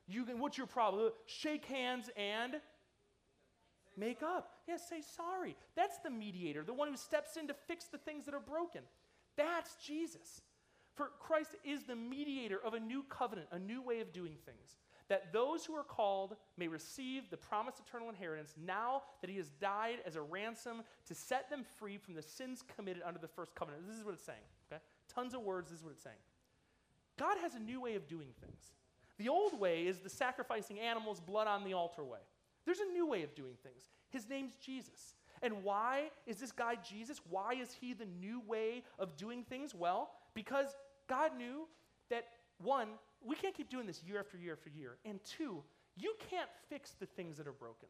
You 0.08 0.24
can, 0.24 0.40
what's 0.40 0.58
your 0.58 0.68
problem? 0.68 1.12
Shake 1.26 1.66
hands 1.66 2.10
and 2.16 2.56
make 3.98 4.22
up. 4.22 4.52
Yeah, 4.68 4.78
say 4.78 5.02
sorry. 5.02 5.56
That's 5.76 5.98
the 6.00 6.10
mediator, 6.10 6.64
the 6.64 6.74
one 6.74 6.90
who 6.90 6.98
steps 6.98 7.38
in 7.38 7.48
to 7.48 7.54
fix 7.54 7.86
the 7.86 7.98
things 7.98 8.26
that 8.26 8.34
are 8.34 8.40
broken. 8.40 8.82
That's 9.36 9.76
Jesus. 9.86 10.42
For 10.98 11.12
Christ 11.20 11.56
is 11.64 11.84
the 11.84 11.96
mediator 11.96 12.60
of 12.66 12.74
a 12.74 12.80
new 12.80 13.04
covenant, 13.04 13.48
a 13.52 13.60
new 13.60 13.82
way 13.82 14.02
of 14.02 14.12
doing 14.12 14.36
things 14.46 14.76
that 15.10 15.32
those 15.32 15.66
who 15.66 15.74
are 15.74 15.84
called 15.84 16.36
may 16.58 16.68
receive 16.68 17.30
the 17.30 17.38
promised 17.38 17.80
eternal 17.80 18.10
inheritance 18.10 18.54
now 18.66 19.04
that 19.22 19.30
he 19.30 19.38
has 19.38 19.50
died 19.62 20.00
as 20.06 20.16
a 20.16 20.22
ransom 20.22 20.82
to 21.06 21.16
set 21.16 21.50
them 21.50 21.64
free 21.80 21.98
from 21.98 22.14
the 22.14 22.22
sins 22.22 22.64
committed 22.76 23.02
under 23.06 23.20
the 23.20 23.28
first 23.28 23.56
covenant. 23.56 23.88
This 23.88 23.98
is 23.98 24.04
what 24.04 24.14
it's 24.14 24.24
saying, 24.24 24.38
okay? 24.72 24.82
Tons 25.14 25.34
of 25.34 25.42
words, 25.42 25.70
this 25.70 25.80
is 25.80 25.86
what 25.86 25.94
it's 25.94 26.04
saying. 26.04 26.16
God 27.18 27.38
has 27.42 27.56
a 27.56 27.60
new 27.60 27.82
way 27.82 27.96
of 27.96 28.08
doing 28.08 28.28
things. 28.42 28.74
The 29.18 29.30
old 29.30 29.60
way 29.60 29.88
is 29.88 30.00
the 30.00 30.10
sacrificing 30.10 30.80
animals, 30.80 31.20
blood 31.20 31.48
on 31.48 31.64
the 31.64 31.74
altar 31.74 32.04
way. 32.04 32.20
There's 32.66 32.80
a 32.80 32.92
new 32.92 33.08
way 33.08 33.24
of 33.24 33.34
doing 33.34 33.54
things. 33.64 33.90
His 34.10 34.28
name's 34.30 34.54
Jesus. 34.62 35.16
And 35.42 35.64
why 35.64 36.10
is 36.26 36.38
this 36.38 36.52
guy 36.52 36.76
Jesus? 36.76 37.22
Why 37.30 37.54
is 37.54 37.74
he 37.80 37.94
the 37.94 38.08
new 38.20 38.42
way 38.46 38.84
of 39.00 39.16
doing 39.16 39.44
things? 39.44 39.74
Well, 39.74 40.12
because 40.34 40.76
God 41.10 41.32
knew 41.38 41.68
that, 42.10 42.26
one, 42.62 42.90
we 43.26 43.36
can't 43.36 43.56
keep 43.56 43.70
doing 43.70 43.88
this 43.88 44.02
year 44.04 44.20
after 44.20 44.38
year 44.38 44.54
after 44.54 44.70
year. 44.70 44.98
And 45.06 45.20
two, 45.24 45.64
you 45.96 46.14
can't 46.30 46.50
fix 46.70 46.92
the 47.00 47.06
things 47.06 47.38
that 47.38 47.48
are 47.48 47.54
broken. 47.54 47.90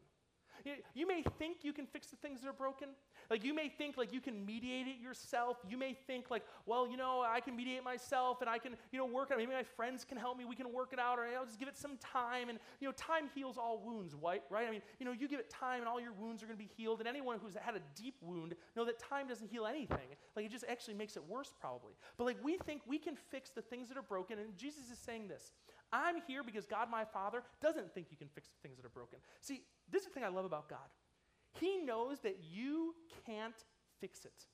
You, 0.64 0.72
you, 0.94 1.06
may 1.06 1.22
think 1.38 1.58
you 1.62 1.72
can 1.72 1.86
fix 1.86 2.08
the 2.08 2.16
things 2.16 2.40
that 2.40 2.48
are 2.48 2.52
broken. 2.52 2.88
Like 3.30 3.44
you 3.44 3.54
may 3.54 3.68
think 3.68 3.96
like 3.96 4.12
you 4.12 4.20
can 4.20 4.44
mediate 4.44 4.86
it 4.86 5.00
yourself. 5.00 5.58
You 5.68 5.76
may 5.76 5.94
think 6.06 6.30
like, 6.30 6.42
well, 6.66 6.88
you 6.88 6.96
know, 6.96 7.24
I 7.26 7.40
can 7.40 7.56
mediate 7.56 7.84
myself 7.84 8.40
and 8.40 8.48
I 8.48 8.58
can, 8.58 8.76
you 8.92 8.98
know, 8.98 9.06
work 9.06 9.30
it 9.30 9.34
out. 9.34 9.38
Maybe 9.38 9.52
my 9.52 9.62
friends 9.62 10.04
can 10.04 10.16
help 10.16 10.38
me. 10.38 10.44
We 10.44 10.56
can 10.56 10.72
work 10.72 10.92
it 10.92 10.98
out, 10.98 11.18
or 11.18 11.24
I'll 11.24 11.44
just 11.44 11.58
give 11.58 11.68
it 11.68 11.76
some 11.76 11.96
time. 11.98 12.48
And 12.48 12.58
you 12.80 12.88
know, 12.88 12.92
time 12.92 13.28
heals 13.34 13.56
all 13.56 13.82
wounds, 13.84 14.14
right? 14.14 14.42
I 14.52 14.70
mean, 14.70 14.82
you 14.98 15.06
know, 15.06 15.12
you 15.12 15.28
give 15.28 15.40
it 15.40 15.50
time 15.50 15.80
and 15.80 15.88
all 15.88 16.00
your 16.00 16.12
wounds 16.12 16.42
are 16.42 16.46
going 16.46 16.58
to 16.58 16.64
be 16.64 16.70
healed. 16.76 17.00
And 17.00 17.08
anyone 17.08 17.38
who's 17.42 17.54
had 17.60 17.74
a 17.74 17.82
deep 17.94 18.16
wound 18.20 18.54
know 18.76 18.84
that 18.84 18.98
time 18.98 19.28
doesn't 19.28 19.50
heal 19.50 19.66
anything. 19.66 20.08
Like 20.36 20.46
it 20.46 20.50
just 20.50 20.64
actually 20.68 20.94
makes 20.94 21.16
it 21.16 21.22
worse, 21.28 21.52
probably. 21.60 21.94
But 22.16 22.24
like 22.24 22.36
we 22.42 22.56
think 22.58 22.82
we 22.86 22.98
can 22.98 23.16
fix 23.30 23.50
the 23.50 23.62
things 23.62 23.88
that 23.88 23.96
are 23.96 24.02
broken, 24.02 24.38
and 24.38 24.56
Jesus 24.56 24.90
is 24.90 24.98
saying 24.98 25.28
this. 25.28 25.52
I'm 25.92 26.16
here 26.26 26.42
because 26.42 26.66
God, 26.66 26.90
my 26.90 27.04
Father, 27.04 27.42
doesn't 27.62 27.94
think 27.94 28.08
you 28.10 28.16
can 28.16 28.28
fix 28.28 28.48
the 28.48 28.68
things 28.68 28.76
that 28.76 28.84
are 28.84 28.90
broken. 28.90 29.18
See, 29.40 29.62
this 29.90 30.02
is 30.02 30.08
the 30.08 30.14
thing 30.14 30.24
I 30.24 30.28
love 30.28 30.44
about 30.44 30.68
God. 30.68 30.78
He 31.60 31.78
knows 31.78 32.20
that 32.20 32.38
you 32.52 32.94
can't 33.26 33.54
fix 34.00 34.24
it. 34.24 34.46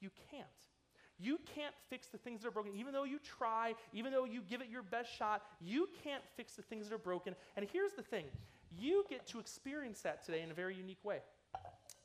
You 0.00 0.10
can't. 0.30 0.46
You 1.18 1.38
can't 1.54 1.74
fix 1.90 2.08
the 2.08 2.16
things 2.16 2.40
that 2.40 2.48
are 2.48 2.52
broken. 2.52 2.72
Even 2.74 2.94
though 2.94 3.04
you 3.04 3.18
try, 3.18 3.74
even 3.92 4.10
though 4.10 4.24
you 4.24 4.40
give 4.48 4.62
it 4.62 4.68
your 4.70 4.82
best 4.82 5.14
shot, 5.14 5.42
you 5.60 5.86
can't 6.02 6.22
fix 6.36 6.54
the 6.54 6.62
things 6.62 6.88
that 6.88 6.94
are 6.94 6.98
broken. 6.98 7.34
And 7.56 7.66
here's 7.70 7.92
the 7.92 8.02
thing 8.02 8.24
you 8.78 9.04
get 9.10 9.26
to 9.28 9.38
experience 9.38 10.00
that 10.02 10.24
today 10.24 10.42
in 10.42 10.50
a 10.50 10.54
very 10.54 10.74
unique 10.74 11.04
way. 11.04 11.18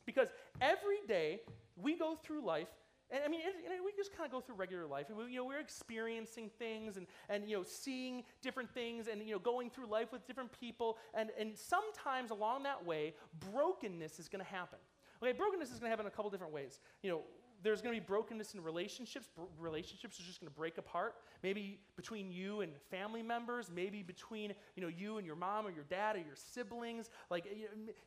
Because 0.05 0.27
every 0.59 0.99
day 1.07 1.41
we 1.77 1.97
go 1.97 2.15
through 2.15 2.43
life 2.45 2.67
and 3.15 3.23
I 3.23 3.29
mean, 3.29 3.39
it, 3.41 3.55
we 3.83 3.91
just 3.95 4.11
kind 4.15 4.25
of 4.25 4.31
go 4.31 4.41
through 4.41 4.55
regular 4.55 4.85
life, 4.85 5.05
and 5.07 5.17
we, 5.17 5.31
you 5.31 5.37
know, 5.37 5.45
we're 5.45 5.59
experiencing 5.59 6.49
things 6.59 6.97
and, 6.97 7.07
and 7.29 7.47
you 7.49 7.55
know, 7.55 7.63
seeing 7.63 8.23
different 8.41 8.69
things, 8.73 9.07
and 9.07 9.23
you 9.23 9.31
know, 9.31 9.39
going 9.39 9.69
through 9.69 9.87
life 9.87 10.11
with 10.11 10.27
different 10.27 10.51
people, 10.59 10.97
and, 11.13 11.29
and 11.39 11.57
sometimes 11.57 12.31
along 12.31 12.63
that 12.63 12.85
way, 12.85 13.13
brokenness 13.51 14.19
is 14.19 14.27
going 14.27 14.43
to 14.43 14.51
happen. 14.51 14.79
Okay, 15.23 15.31
brokenness 15.31 15.71
is 15.71 15.79
going 15.79 15.87
to 15.87 15.89
happen 15.91 16.05
in 16.05 16.11
a 16.11 16.15
couple 16.15 16.29
different 16.29 16.53
ways. 16.53 16.81
You 17.01 17.11
know, 17.11 17.21
there's 17.63 17.81
going 17.81 17.95
to 17.95 18.01
be 18.01 18.05
brokenness 18.05 18.53
in 18.53 18.61
relationships. 18.61 19.27
relationships 19.59 20.19
are 20.19 20.23
just 20.23 20.39
going 20.39 20.51
to 20.51 20.55
break 20.55 20.77
apart. 20.77 21.15
Maybe 21.43 21.79
between 21.95 22.31
you 22.31 22.61
and 22.61 22.71
family 22.89 23.21
members. 23.21 23.69
Maybe 23.73 24.03
between 24.03 24.53
you 24.75 24.83
know 24.83 24.87
you 24.87 25.17
and 25.17 25.25
your 25.25 25.35
mom 25.35 25.65
or 25.65 25.71
your 25.71 25.83
dad 25.85 26.15
or 26.15 26.19
your 26.19 26.35
siblings. 26.35 27.09
Like 27.29 27.45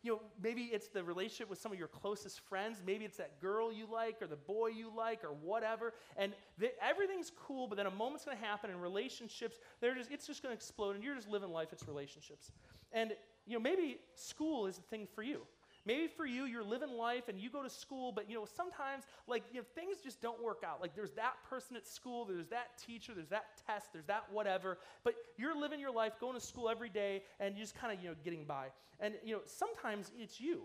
you 0.02 0.12
know, 0.12 0.20
maybe 0.42 0.62
it's 0.64 0.88
the 0.88 1.02
relationship 1.02 1.50
with 1.50 1.60
some 1.60 1.72
of 1.72 1.78
your 1.78 1.88
closest 1.88 2.40
friends. 2.40 2.82
Maybe 2.84 3.04
it's 3.04 3.16
that 3.16 3.40
girl 3.40 3.72
you 3.72 3.86
like 3.90 4.22
or 4.22 4.26
the 4.26 4.36
boy 4.36 4.68
you 4.68 4.90
like 4.96 5.24
or 5.24 5.32
whatever. 5.32 5.94
And 6.16 6.32
the, 6.58 6.70
everything's 6.82 7.30
cool, 7.30 7.66
but 7.66 7.76
then 7.76 7.86
a 7.86 7.90
moment's 7.90 8.24
going 8.24 8.36
to 8.36 8.44
happen 8.44 8.70
in 8.70 8.80
relationships. 8.80 9.58
They're 9.80 9.94
just 9.94 10.10
it's 10.10 10.26
just 10.26 10.42
going 10.42 10.52
to 10.52 10.56
explode, 10.56 10.94
and 10.94 11.04
you're 11.04 11.16
just 11.16 11.28
living 11.28 11.50
life. 11.50 11.68
It's 11.72 11.86
relationships. 11.88 12.52
And 12.92 13.12
you 13.46 13.54
know 13.54 13.60
maybe 13.60 13.98
school 14.14 14.66
is 14.66 14.76
the 14.76 14.82
thing 14.82 15.06
for 15.14 15.22
you. 15.22 15.42
Maybe 15.86 16.06
for 16.06 16.26
you, 16.26 16.44
you're 16.44 16.64
living 16.64 16.90
life 16.90 17.28
and 17.28 17.38
you 17.38 17.50
go 17.50 17.62
to 17.62 17.70
school, 17.70 18.12
but 18.12 18.28
you 18.28 18.34
know, 18.34 18.44
sometimes 18.44 19.04
like 19.26 19.44
you 19.52 19.60
know, 19.60 19.66
things 19.74 19.98
just 20.02 20.20
don't 20.20 20.42
work 20.42 20.62
out. 20.66 20.80
Like 20.80 20.94
there's 20.94 21.12
that 21.12 21.34
person 21.48 21.76
at 21.76 21.86
school, 21.86 22.24
there's 22.24 22.48
that 22.48 22.78
teacher, 22.78 23.12
there's 23.14 23.28
that 23.28 23.62
test, 23.66 23.92
there's 23.92 24.06
that 24.06 24.24
whatever. 24.30 24.78
But 25.04 25.14
you're 25.36 25.58
living 25.58 25.80
your 25.80 25.92
life, 25.92 26.14
going 26.20 26.34
to 26.34 26.40
school 26.40 26.68
every 26.68 26.88
day, 26.90 27.22
and 27.40 27.56
you're 27.56 27.64
just 27.64 27.74
kind 27.74 27.96
of 27.96 28.02
you 28.02 28.10
know 28.10 28.16
getting 28.24 28.44
by. 28.44 28.66
And 29.00 29.14
you 29.24 29.34
know, 29.34 29.40
sometimes 29.46 30.10
it's 30.18 30.40
you. 30.40 30.62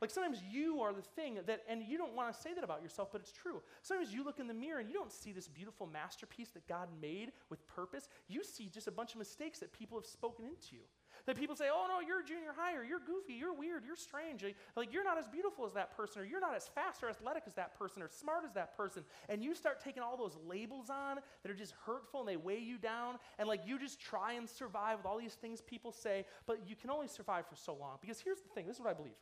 Like 0.00 0.10
sometimes 0.10 0.42
you 0.50 0.80
are 0.82 0.92
the 0.92 1.00
thing 1.00 1.38
that, 1.46 1.62
and 1.68 1.82
you 1.82 1.96
don't 1.96 2.14
want 2.14 2.34
to 2.34 2.38
say 2.38 2.52
that 2.52 2.62
about 2.62 2.82
yourself, 2.82 3.08
but 3.12 3.22
it's 3.22 3.32
true. 3.32 3.62
Sometimes 3.80 4.12
you 4.12 4.24
look 4.24 4.38
in 4.38 4.46
the 4.46 4.54
mirror 4.54 4.78
and 4.78 4.90
you 4.90 4.94
don't 4.94 5.12
see 5.12 5.32
this 5.32 5.48
beautiful 5.48 5.86
masterpiece 5.86 6.50
that 6.50 6.68
God 6.68 6.88
made 7.00 7.32
with 7.48 7.66
purpose. 7.66 8.08
You 8.28 8.44
see 8.44 8.68
just 8.68 8.88
a 8.88 8.90
bunch 8.90 9.12
of 9.12 9.18
mistakes 9.18 9.58
that 9.60 9.72
people 9.72 9.96
have 9.98 10.04
spoken 10.04 10.44
into 10.44 10.74
you. 10.74 10.82
That 11.26 11.36
people 11.36 11.56
say, 11.56 11.66
oh 11.72 11.86
no, 11.88 12.06
you're 12.06 12.20
a 12.20 12.24
junior 12.24 12.52
high, 12.56 12.74
or 12.76 12.84
you're 12.84 13.00
goofy, 13.00 13.34
you're 13.34 13.52
weird, 13.52 13.84
you're 13.84 13.96
strange. 13.96 14.44
Like 14.76 14.92
you're 14.92 15.04
not 15.04 15.18
as 15.18 15.26
beautiful 15.26 15.66
as 15.66 15.72
that 15.72 15.96
person, 15.96 16.22
or 16.22 16.24
you're 16.24 16.40
not 16.40 16.54
as 16.54 16.68
fast 16.68 17.02
or 17.02 17.08
athletic 17.08 17.42
as 17.46 17.54
that 17.54 17.76
person, 17.76 18.00
or 18.00 18.08
smart 18.08 18.44
as 18.44 18.52
that 18.54 18.76
person. 18.76 19.04
And 19.28 19.42
you 19.42 19.54
start 19.54 19.80
taking 19.80 20.02
all 20.02 20.16
those 20.16 20.36
labels 20.46 20.88
on 20.88 21.16
that 21.42 21.50
are 21.50 21.54
just 21.54 21.74
hurtful 21.84 22.20
and 22.20 22.28
they 22.28 22.36
weigh 22.36 22.60
you 22.60 22.78
down. 22.78 23.16
And 23.38 23.48
like 23.48 23.62
you 23.66 23.78
just 23.78 24.00
try 24.00 24.34
and 24.34 24.48
survive 24.48 24.98
with 24.98 25.06
all 25.06 25.18
these 25.18 25.34
things 25.34 25.60
people 25.60 25.90
say, 25.90 26.24
but 26.46 26.60
you 26.68 26.76
can 26.76 26.90
only 26.90 27.08
survive 27.08 27.46
for 27.48 27.56
so 27.56 27.74
long. 27.74 27.98
Because 28.00 28.20
here's 28.20 28.40
the 28.40 28.48
thing 28.50 28.66
this 28.66 28.76
is 28.76 28.82
what 28.82 28.90
I 28.90 28.94
believe. 28.94 29.16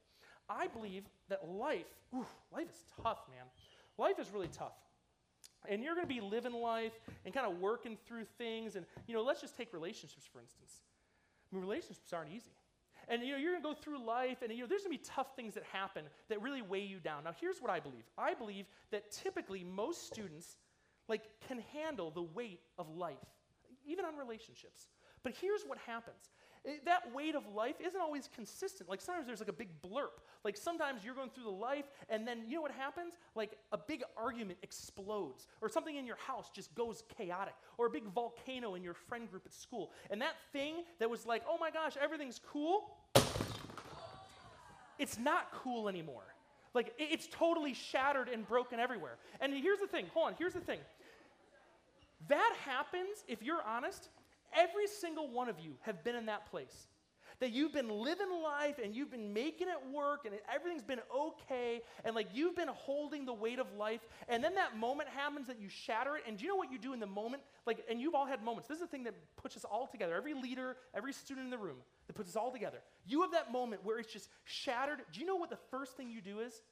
I 0.48 0.66
believe 0.66 1.04
that 1.30 1.48
life, 1.48 1.86
ooh, 2.14 2.26
life 2.52 2.68
is 2.68 2.84
tough, 3.02 3.22
man. 3.30 3.46
Life 3.96 4.18
is 4.18 4.30
really 4.30 4.48
tough. 4.48 4.76
And 5.66 5.82
you're 5.82 5.94
going 5.94 6.06
to 6.06 6.14
be 6.14 6.20
living 6.20 6.52
life 6.52 6.92
and 7.24 7.32
kind 7.32 7.46
of 7.46 7.60
working 7.60 7.96
through 8.06 8.24
things. 8.36 8.76
And, 8.76 8.84
you 9.06 9.14
know, 9.14 9.22
let's 9.22 9.40
just 9.40 9.56
take 9.56 9.72
relationships, 9.72 10.28
for 10.30 10.40
instance. 10.40 10.82
Mean, 11.54 11.62
relationships 11.62 12.12
aren't 12.12 12.30
easy. 12.30 12.52
And, 13.08 13.22
you 13.22 13.32
know, 13.32 13.38
you're 13.38 13.52
going 13.52 13.62
to 13.62 13.68
go 13.68 13.74
through 13.74 14.04
life, 14.04 14.38
and, 14.42 14.50
you 14.50 14.60
know, 14.60 14.66
there's 14.66 14.82
going 14.82 14.96
to 14.96 15.02
be 15.02 15.04
tough 15.04 15.36
things 15.36 15.54
that 15.54 15.64
happen 15.64 16.04
that 16.28 16.40
really 16.40 16.62
weigh 16.62 16.84
you 16.84 17.00
down. 17.00 17.24
Now, 17.24 17.32
here's 17.38 17.60
what 17.60 17.70
I 17.70 17.80
believe 17.80 18.04
I 18.16 18.34
believe 18.34 18.66
that 18.90 19.10
typically 19.10 19.62
most 19.62 20.06
students, 20.06 20.56
like, 21.08 21.22
can 21.46 21.62
handle 21.72 22.10
the 22.10 22.22
weight 22.22 22.60
of 22.78 22.88
life, 22.88 23.16
even 23.86 24.04
on 24.04 24.16
relationships. 24.16 24.88
But 25.22 25.34
here's 25.40 25.62
what 25.62 25.78
happens 25.86 26.30
that 26.86 27.14
weight 27.14 27.34
of 27.34 27.42
life 27.54 27.76
isn't 27.84 28.00
always 28.00 28.28
consistent. 28.34 28.88
Like 28.88 29.00
sometimes 29.00 29.26
there's 29.26 29.40
like 29.40 29.48
a 29.48 29.52
big 29.52 29.68
blurb. 29.82 30.16
Like 30.44 30.56
sometimes 30.56 31.04
you're 31.04 31.14
going 31.14 31.30
through 31.30 31.44
the 31.44 31.50
life, 31.50 31.84
and 32.08 32.26
then 32.26 32.42
you 32.46 32.56
know 32.56 32.62
what 32.62 32.70
happens? 32.70 33.14
Like 33.34 33.58
a 33.72 33.78
big 33.78 34.02
argument 34.16 34.58
explodes, 34.62 35.46
or 35.60 35.68
something 35.68 35.96
in 35.96 36.06
your 36.06 36.16
house 36.16 36.50
just 36.54 36.74
goes 36.74 37.02
chaotic, 37.16 37.54
or 37.76 37.86
a 37.86 37.90
big 37.90 38.04
volcano 38.14 38.74
in 38.74 38.82
your 38.82 38.94
friend 38.94 39.30
group 39.30 39.42
at 39.44 39.52
school. 39.52 39.90
And 40.10 40.20
that 40.22 40.34
thing 40.52 40.84
that 41.00 41.10
was 41.10 41.26
like, 41.26 41.42
oh 41.48 41.58
my 41.58 41.70
gosh, 41.70 41.94
everything's 42.00 42.40
cool, 42.50 42.96
it's 44.98 45.18
not 45.18 45.52
cool 45.52 45.88
anymore. 45.88 46.24
Like 46.72 46.94
it's 46.98 47.28
totally 47.30 47.74
shattered 47.74 48.28
and 48.28 48.46
broken 48.46 48.80
everywhere. 48.80 49.18
And 49.40 49.52
here's 49.54 49.78
the 49.78 49.86
thing 49.86 50.06
hold 50.14 50.28
on, 50.28 50.34
here's 50.38 50.54
the 50.54 50.60
thing. 50.60 50.80
That 52.28 52.54
happens, 52.64 53.22
if 53.28 53.42
you're 53.42 53.62
honest, 53.62 54.08
Every 54.54 54.86
single 54.86 55.28
one 55.28 55.48
of 55.48 55.58
you 55.60 55.74
have 55.80 56.04
been 56.04 56.14
in 56.14 56.26
that 56.26 56.50
place. 56.50 56.86
That 57.40 57.50
you've 57.50 57.72
been 57.72 57.88
living 57.88 58.28
life 58.42 58.76
and 58.82 58.94
you've 58.94 59.10
been 59.10 59.32
making 59.34 59.66
it 59.66 59.92
work 59.92 60.24
and 60.24 60.34
everything's 60.54 60.84
been 60.84 61.00
okay 61.14 61.82
and 62.04 62.14
like 62.14 62.28
you've 62.32 62.54
been 62.54 62.68
holding 62.68 63.26
the 63.26 63.34
weight 63.34 63.58
of 63.58 63.66
life 63.76 64.00
and 64.28 64.42
then 64.42 64.54
that 64.54 64.78
moment 64.78 65.08
happens 65.08 65.48
that 65.48 65.60
you 65.60 65.68
shatter 65.68 66.16
it 66.16 66.22
and 66.28 66.38
do 66.38 66.44
you 66.44 66.48
know 66.48 66.56
what 66.56 66.70
you 66.70 66.78
do 66.78 66.92
in 66.92 67.00
the 67.00 67.08
moment? 67.08 67.42
Like 67.66 67.84
and 67.90 68.00
you've 68.00 68.14
all 68.14 68.24
had 68.24 68.42
moments. 68.44 68.68
This 68.68 68.76
is 68.76 68.82
the 68.82 68.86
thing 68.86 69.02
that 69.04 69.14
puts 69.36 69.56
us 69.56 69.64
all 69.64 69.88
together. 69.88 70.14
Every 70.14 70.32
leader, 70.32 70.76
every 70.94 71.12
student 71.12 71.46
in 71.46 71.50
the 71.50 71.58
room 71.58 71.78
that 72.06 72.14
puts 72.14 72.30
us 72.30 72.36
all 72.36 72.52
together. 72.52 72.78
You 73.04 73.22
have 73.22 73.32
that 73.32 73.50
moment 73.50 73.84
where 73.84 73.98
it's 73.98 74.12
just 74.12 74.28
shattered. 74.44 75.00
Do 75.12 75.20
you 75.20 75.26
know 75.26 75.36
what 75.36 75.50
the 75.50 75.58
first 75.72 75.96
thing 75.96 76.10
you 76.10 76.20
do 76.20 76.38
is? 76.38 76.62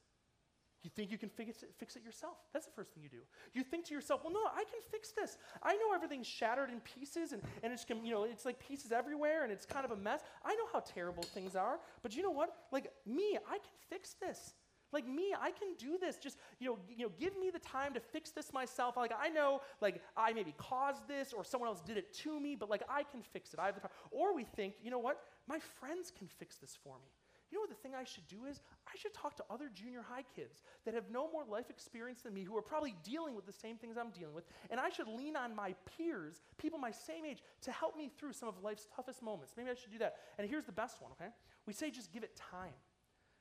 You 0.83 0.91
think 0.91 1.11
you 1.13 1.19
can 1.19 1.29
fix 1.29 1.63
it, 1.63 1.71
fix 1.79 1.95
it 1.95 2.03
yourself. 2.05 2.39
That's 2.53 2.67
the 2.67 2.73
first 2.73 2.91
thing 2.93 3.03
you 3.03 3.09
do. 3.09 3.23
You 3.55 3.63
think 3.63 3.85
to 3.87 3.95
yourself, 3.95 4.23
well, 4.25 4.33
no, 4.33 4.41
I 4.53 4.65
can 4.65 4.81
fix 4.91 5.13
this. 5.13 5.39
I 5.63 5.75
know 5.77 5.95
everything's 5.95 6.27
shattered 6.27 6.71
in 6.71 6.81
pieces 6.81 7.33
and, 7.33 7.41
and 7.63 7.73
it's, 7.73 7.87
you 7.89 8.11
know, 8.11 8.25
it's 8.25 8.45
like 8.45 8.59
pieces 8.59 8.91
everywhere 8.91 9.45
and 9.45 9.53
it's 9.53 9.65
kind 9.65 9.85
of 9.85 9.93
a 9.93 9.97
mess. 9.97 10.21
I 10.45 10.55
know 10.55 10.67
how 10.73 10.81
terrible 10.81 11.23
things 11.23 11.55
are. 11.55 11.79
But 12.03 12.17
you 12.17 12.23
know 12.23 12.31
what? 12.31 12.51
Like 12.73 12.91
me, 13.07 13.39
I 13.49 13.59
can 13.59 13.77
fix 13.89 14.15
this. 14.21 14.55
Like 14.93 15.09
me, 15.09 15.35
I 15.41 15.53
can 15.53 15.69
do 15.79 15.99
this. 15.99 16.17
Just, 16.17 16.37
you 16.59 16.69
know, 16.69 16.79
you 16.89 17.07
know, 17.07 17.13
give 17.19 17.39
me 17.39 17.51
the 17.51 17.61
time 17.61 17.95
to 17.95 18.01
fix 18.01 18.31
this 18.31 18.53
myself. 18.53 18.97
Like 18.97 19.13
I 19.19 19.29
know, 19.29 19.61
like 19.81 20.03
I 20.17 20.33
maybe 20.33 20.55
caused 20.59 21.07
this 21.07 21.33
or 21.33 21.45
someone 21.45 21.69
else 21.69 21.81
did 21.81 21.97
it 21.97 22.13
to 22.19 22.41
me, 22.41 22.57
but 22.57 22.69
like 22.69 22.83
I 22.91 23.05
can 23.05 23.23
fix 23.23 23.55
it. 23.55 23.61
I 23.61 23.67
have 23.67 23.77
the 23.77 23.81
power. 23.83 23.91
Or 24.11 24.35
we 24.35 24.45
think, 24.45 24.75
you 24.83 24.91
know 24.91 24.99
what? 24.99 25.21
My 25.47 25.61
friends 25.81 26.13
can 26.17 26.29
fix 26.29 26.57
this 26.57 26.77
for 26.83 26.97
me. 26.97 27.09
You 27.53 27.59
know 27.59 27.63
what 27.63 27.69
the 27.69 27.83
thing 27.83 27.93
I 27.95 28.05
should 28.05 28.27
do 28.29 28.47
is? 28.49 28.63
I 28.87 28.97
should 28.97 29.13
talk 29.13 29.37
to 29.37 29.45
other 29.51 29.69
junior 29.73 30.01
high 30.01 30.25
kids 30.35 30.63
that 30.87 30.95
have 30.95 31.11
no 31.11 31.31
more 31.31 31.45
life 31.45 31.69
experience 31.69 32.23
than 32.23 32.33
me, 32.33 32.45
who 32.45 32.57
are 32.57 32.63
probably 32.63 32.95
dealing 33.05 33.37
with 33.37 33.45
the 33.45 33.53
same 33.53 33.77
things 33.77 33.99
I'm 33.99 34.09
dealing 34.09 34.35
with, 34.35 34.45
and 34.71 34.81
I 34.81 34.89
should 34.89 35.07
lean 35.07 35.37
on 35.37 35.55
my 35.55 35.75
peers, 35.85 36.41
people 36.57 36.79
my 36.79 36.91
same 36.91 37.27
age, 37.27 37.43
to 37.61 37.71
help 37.71 37.95
me 37.95 38.11
through 38.19 38.33
some 38.33 38.49
of 38.49 38.63
life's 38.63 38.89
toughest 38.97 39.23
moments. 39.23 39.53
Maybe 39.55 39.69
I 39.69 39.75
should 39.75 39.93
do 39.93 39.99
that. 39.99 40.17
And 40.39 40.49
here's 40.49 40.65
the 40.65 40.73
best 40.73 41.03
one, 41.03 41.13
okay? 41.13 41.31
We 41.67 41.75
say 41.75 41.91
just 41.91 42.11
give 42.11 42.23
it 42.23 42.35
time. 42.37 42.73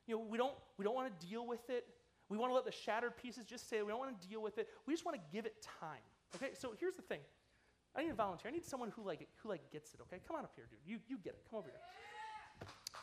You 0.08 0.16
know, 0.16 0.26
we 0.30 0.38
don't, 0.38 0.56
we 0.78 0.84
don't 0.84 0.96
want 0.96 1.08
to 1.18 1.28
deal 1.28 1.48
with 1.48 1.70
it. 1.70 1.88
We 2.28 2.38
want 2.38 2.52
to 2.52 2.56
let 2.56 2.66
the 2.66 2.72
shattered 2.72 3.16
pieces 3.16 3.46
just 3.46 3.70
say 3.70 3.82
we 3.82 3.90
don't 3.90 4.00
want 4.00 4.20
to 4.20 4.28
deal 4.28 4.42
with 4.42 4.58
it. 4.58 4.68
We 4.86 4.94
just 4.94 5.06
want 5.06 5.16
to 5.16 5.24
give 5.32 5.46
it 5.46 5.66
time. 5.80 6.04
Okay, 6.36 6.52
so 6.54 6.74
here's 6.78 6.96
the 6.96 7.02
thing. 7.02 7.20
I 7.96 8.04
need 8.04 8.12
a 8.12 8.14
volunteer. 8.14 8.52
I 8.52 8.54
need 8.54 8.66
someone 8.66 8.92
who 8.96 9.04
like 9.04 9.28
who 9.44 9.50
like 9.50 9.70
gets 9.72 9.94
it. 9.94 10.00
Okay, 10.04 10.22
come 10.26 10.38
on 10.38 10.44
up 10.44 10.54
here, 10.56 10.66
dude. 10.70 10.80
You 10.86 11.00
you 11.10 11.18
get 11.18 11.34
it. 11.34 11.44
Come 11.50 11.60
over 11.60 11.68
here. 11.68 11.80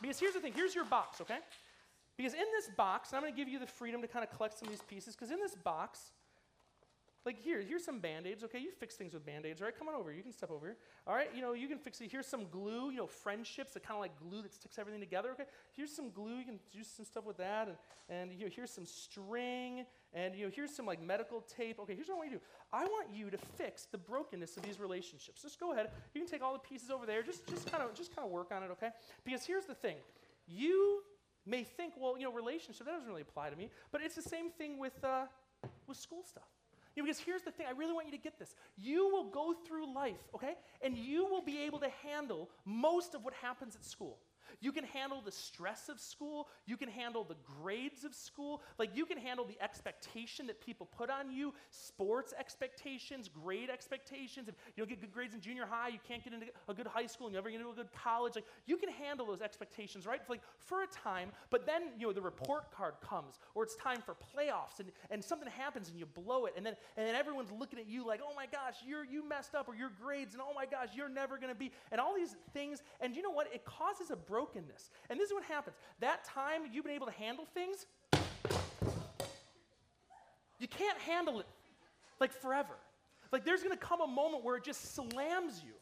Because 0.01 0.19
here's 0.19 0.33
the 0.33 0.39
thing 0.39 0.53
here's 0.53 0.75
your 0.75 0.85
box, 0.85 1.21
okay? 1.21 1.39
Because 2.17 2.33
in 2.33 2.45
this 2.57 2.69
box, 2.75 3.13
I'm 3.13 3.21
going 3.21 3.33
to 3.33 3.37
give 3.37 3.47
you 3.47 3.59
the 3.59 3.67
freedom 3.67 4.01
to 4.01 4.07
kind 4.07 4.25
of 4.25 4.35
collect 4.35 4.57
some 4.59 4.67
of 4.67 4.73
these 4.73 4.83
pieces, 4.83 5.15
because 5.15 5.31
in 5.31 5.39
this 5.39 5.55
box, 5.55 6.11
like 7.25 7.41
here, 7.41 7.61
here's 7.61 7.85
some 7.85 7.99
band-aids, 7.99 8.43
okay? 8.43 8.59
You 8.59 8.71
fix 8.71 8.95
things 8.95 9.13
with 9.13 9.25
band-aids, 9.25 9.61
right? 9.61 9.77
Come 9.77 9.87
on 9.87 9.95
over, 9.95 10.11
you 10.11 10.23
can 10.23 10.31
step 10.31 10.51
over 10.51 10.67
here. 10.67 10.77
All 11.05 11.13
right, 11.13 11.29
you 11.35 11.41
know, 11.41 11.53
you 11.53 11.67
can 11.67 11.77
fix 11.77 12.01
it. 12.01 12.11
Here's 12.11 12.25
some 12.25 12.47
glue, 12.49 12.91
you 12.91 12.97
know, 12.97 13.07
friendships, 13.07 13.73
that 13.73 13.83
kind 13.83 13.95
of 13.95 14.01
like 14.01 14.17
glue 14.19 14.41
that 14.41 14.53
sticks 14.53 14.79
everything 14.79 14.99
together, 14.99 15.31
okay? 15.31 15.43
Here's 15.75 15.95
some 15.95 16.09
glue, 16.11 16.37
you 16.37 16.45
can 16.45 16.59
do 16.71 16.83
some 16.83 17.05
stuff 17.05 17.25
with 17.25 17.37
that. 17.37 17.67
And, 17.67 18.29
and 18.31 18.39
know, 18.39 18.51
here's 18.53 18.71
some 18.71 18.85
string, 18.85 19.85
and 20.13 20.35
you 20.35 20.45
know, 20.45 20.51
here's 20.53 20.75
some 20.75 20.85
like 20.85 21.01
medical 21.01 21.41
tape. 21.41 21.79
Okay, 21.79 21.93
here's 21.95 22.07
what 22.07 22.15
I 22.15 22.17
want 22.17 22.31
you 22.31 22.37
to 22.37 22.43
do. 22.43 22.49
I 22.73 22.85
want 22.85 23.07
you 23.13 23.29
to 23.29 23.37
fix 23.37 23.85
the 23.85 23.97
brokenness 23.97 24.57
of 24.57 24.63
these 24.63 24.79
relationships. 24.79 25.41
Just 25.41 25.59
go 25.59 25.71
ahead. 25.71 25.91
You 26.13 26.21
can 26.21 26.29
take 26.29 26.41
all 26.41 26.53
the 26.53 26.59
pieces 26.59 26.89
over 26.89 27.05
there. 27.05 27.21
Just, 27.21 27.47
just 27.47 27.71
kind 27.71 27.83
of, 27.83 27.93
just 27.93 28.15
kind 28.15 28.25
of 28.25 28.31
work 28.31 28.51
on 28.51 28.63
it, 28.63 28.71
okay? 28.71 28.89
Because 29.23 29.45
here's 29.45 29.65
the 29.65 29.75
thing. 29.75 29.97
You 30.47 31.03
may 31.45 31.63
think, 31.63 31.93
well, 31.97 32.17
you 32.17 32.23
know, 32.23 32.33
relationship, 32.33 32.85
that 32.85 32.91
doesn't 32.93 33.07
really 33.07 33.21
apply 33.21 33.49
to 33.49 33.55
me. 33.55 33.69
But 33.91 34.01
it's 34.01 34.15
the 34.15 34.21
same 34.21 34.49
thing 34.49 34.79
with, 34.79 35.03
uh, 35.03 35.25
with 35.87 35.97
school 35.97 36.23
stuff. 36.27 36.43
You 36.95 37.03
know, 37.03 37.07
because 37.07 37.19
here's 37.19 37.43
the 37.43 37.51
thing, 37.51 37.67
I 37.67 37.77
really 37.77 37.93
want 37.93 38.07
you 38.07 38.11
to 38.11 38.17
get 38.17 38.39
this. 38.39 38.55
You 38.77 39.09
will 39.09 39.25
go 39.25 39.53
through 39.53 39.93
life, 39.93 40.17
okay? 40.33 40.55
And 40.81 40.97
you 40.97 41.25
will 41.25 41.43
be 41.43 41.59
able 41.59 41.79
to 41.79 41.89
handle 42.03 42.49
most 42.65 43.13
of 43.13 43.23
what 43.23 43.33
happens 43.35 43.75
at 43.75 43.85
school. 43.85 44.17
You 44.61 44.71
can 44.71 44.83
handle 44.83 45.21
the 45.21 45.31
stress 45.31 45.89
of 45.89 45.99
school. 45.99 46.47
You 46.65 46.77
can 46.77 46.89
handle 46.89 47.23
the 47.23 47.35
grades 47.61 48.03
of 48.03 48.13
school. 48.13 48.61
Like, 48.77 48.95
you 48.95 49.05
can 49.05 49.17
handle 49.17 49.45
the 49.45 49.61
expectation 49.61 50.47
that 50.47 50.59
people 50.59 50.87
put 50.97 51.09
on 51.09 51.31
you, 51.31 51.53
sports 51.71 52.33
expectations, 52.37 53.29
grade 53.29 53.69
expectations. 53.69 54.47
If 54.47 54.55
you 54.75 54.83
don't 54.83 54.89
get 54.89 55.01
good 55.01 55.13
grades 55.13 55.33
in 55.33 55.41
junior 55.41 55.65
high, 55.65 55.89
you 55.89 55.99
can't 56.07 56.23
get 56.23 56.33
into 56.33 56.47
a 56.67 56.73
good 56.73 56.87
high 56.87 57.05
school, 57.05 57.27
and 57.27 57.33
you 57.33 57.37
never 57.37 57.49
get 57.49 57.59
into 57.59 57.71
a 57.71 57.75
good 57.75 57.91
college. 57.91 58.35
Like, 58.35 58.45
you 58.65 58.77
can 58.77 58.89
handle 58.89 59.25
those 59.25 59.41
expectations, 59.41 60.05
right? 60.05 60.21
Like, 60.29 60.41
for 60.57 60.83
a 60.83 60.87
time, 60.87 61.31
but 61.49 61.65
then, 61.65 61.83
you 61.97 62.07
know, 62.07 62.13
the 62.13 62.21
report 62.21 62.71
card 62.71 62.95
comes, 63.01 63.39
or 63.55 63.63
it's 63.63 63.75
time 63.75 64.01
for 64.01 64.15
playoffs, 64.15 64.79
and, 64.79 64.89
and 65.09 65.23
something 65.23 65.49
happens 65.49 65.89
and 65.89 65.97
you 65.97 66.05
blow 66.05 66.45
it, 66.45 66.53
and 66.57 66.65
then, 66.65 66.75
and 66.97 67.07
then 67.07 67.15
everyone's 67.15 67.51
looking 67.51 67.79
at 67.79 67.87
you 67.87 68.05
like, 68.05 68.21
oh 68.23 68.33
my 68.35 68.45
gosh, 68.45 68.75
you're, 68.85 69.05
you 69.05 69.27
messed 69.27 69.55
up, 69.55 69.67
or 69.67 69.75
your 69.75 69.91
grades, 70.01 70.33
and 70.33 70.41
oh 70.41 70.53
my 70.53 70.65
gosh, 70.65 70.89
you're 70.95 71.09
never 71.09 71.37
going 71.37 71.51
to 71.51 71.59
be, 71.59 71.71
and 71.91 71.99
all 71.99 72.15
these 72.15 72.35
things. 72.53 72.81
And 73.01 73.15
you 73.15 73.21
know 73.21 73.31
what? 73.31 73.47
It 73.53 73.65
causes 73.65 74.11
a 74.11 74.15
broken 74.15 74.38
brokenness. 74.39 74.89
And 75.09 75.19
this 75.19 75.27
is 75.27 75.33
what 75.33 75.43
happens. 75.43 75.75
That 75.99 76.23
time 76.23 76.61
you've 76.71 76.85
been 76.85 76.95
able 76.95 77.07
to 77.07 77.13
handle 77.13 77.45
things, 77.53 77.85
you 80.59 80.67
can't 80.67 80.97
handle 80.99 81.39
it 81.39 81.45
like 82.19 82.31
forever. 82.31 82.75
Like 83.31 83.45
there's 83.45 83.61
going 83.61 83.77
to 83.77 83.85
come 83.85 84.01
a 84.01 84.07
moment 84.07 84.43
where 84.43 84.55
it 84.55 84.63
just 84.63 84.95
slams 84.95 85.61
you. 85.63 85.73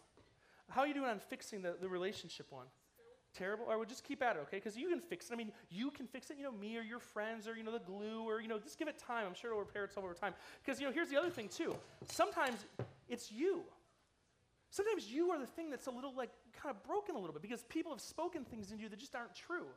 How 0.70 0.82
are 0.82 0.88
you 0.88 0.94
doing 0.94 1.10
on 1.10 1.20
fixing 1.20 1.62
the, 1.62 1.76
the 1.80 1.88
relationship 1.88 2.48
one? 2.50 2.66
Terrible? 3.38 3.66
Or 3.70 3.78
we'll 3.78 3.86
just 3.86 4.04
keep 4.04 4.24
at 4.24 4.36
it, 4.36 4.40
okay? 4.48 4.58
Because 4.58 4.76
you 4.76 4.90
can 4.90 5.00
fix 5.00 5.30
it. 5.30 5.34
I 5.34 5.38
mean, 5.38 5.52
you 5.70 5.92
can 5.92 6.08
fix 6.08 6.32
it, 6.32 6.38
you 6.38 6.44
know, 6.44 6.52
me 6.52 6.78
or 6.78 6.82
your 6.82 7.00
friends 7.00 7.48
or, 7.48 7.56
you 7.56 7.64
know, 7.64 7.72
the 7.72 7.80
glue 7.80 8.24
or, 8.28 8.42
you 8.42 8.48
know, 8.48 8.58
just 8.58 8.80
give 8.80 8.88
it 8.88 8.98
time. 8.98 9.26
I'm 9.28 9.36
sure 9.36 9.52
it'll 9.52 9.62
repair 9.62 9.86
itself 9.86 10.04
over 10.04 10.16
time. 10.16 10.34
Because, 10.66 10.82
you 10.82 10.88
know, 10.88 10.92
here's 10.92 11.10
the 11.10 11.18
other 11.18 11.30
thing, 11.30 11.48
too. 11.48 11.76
Sometimes 12.10 12.66
it's 13.08 13.32
you. 13.32 13.62
Sometimes 14.72 15.10
you 15.12 15.30
are 15.30 15.40
the 15.40 15.48
thing 15.48 15.70
that's 15.70 15.88
a 15.88 15.92
little 15.92 16.14
like 16.16 16.32
kind 16.62 16.76
of 16.76 16.84
broken 16.84 17.16
a 17.16 17.20
little 17.20 17.34
bit 17.34 17.42
because 17.42 17.64
people 17.64 17.92
have 17.92 18.02
spoken 18.02 18.44
things 18.44 18.72
into 18.72 18.84
you 18.84 18.90
that 18.90 19.00
just 19.00 19.16
aren't 19.16 19.36
true. 19.36 19.68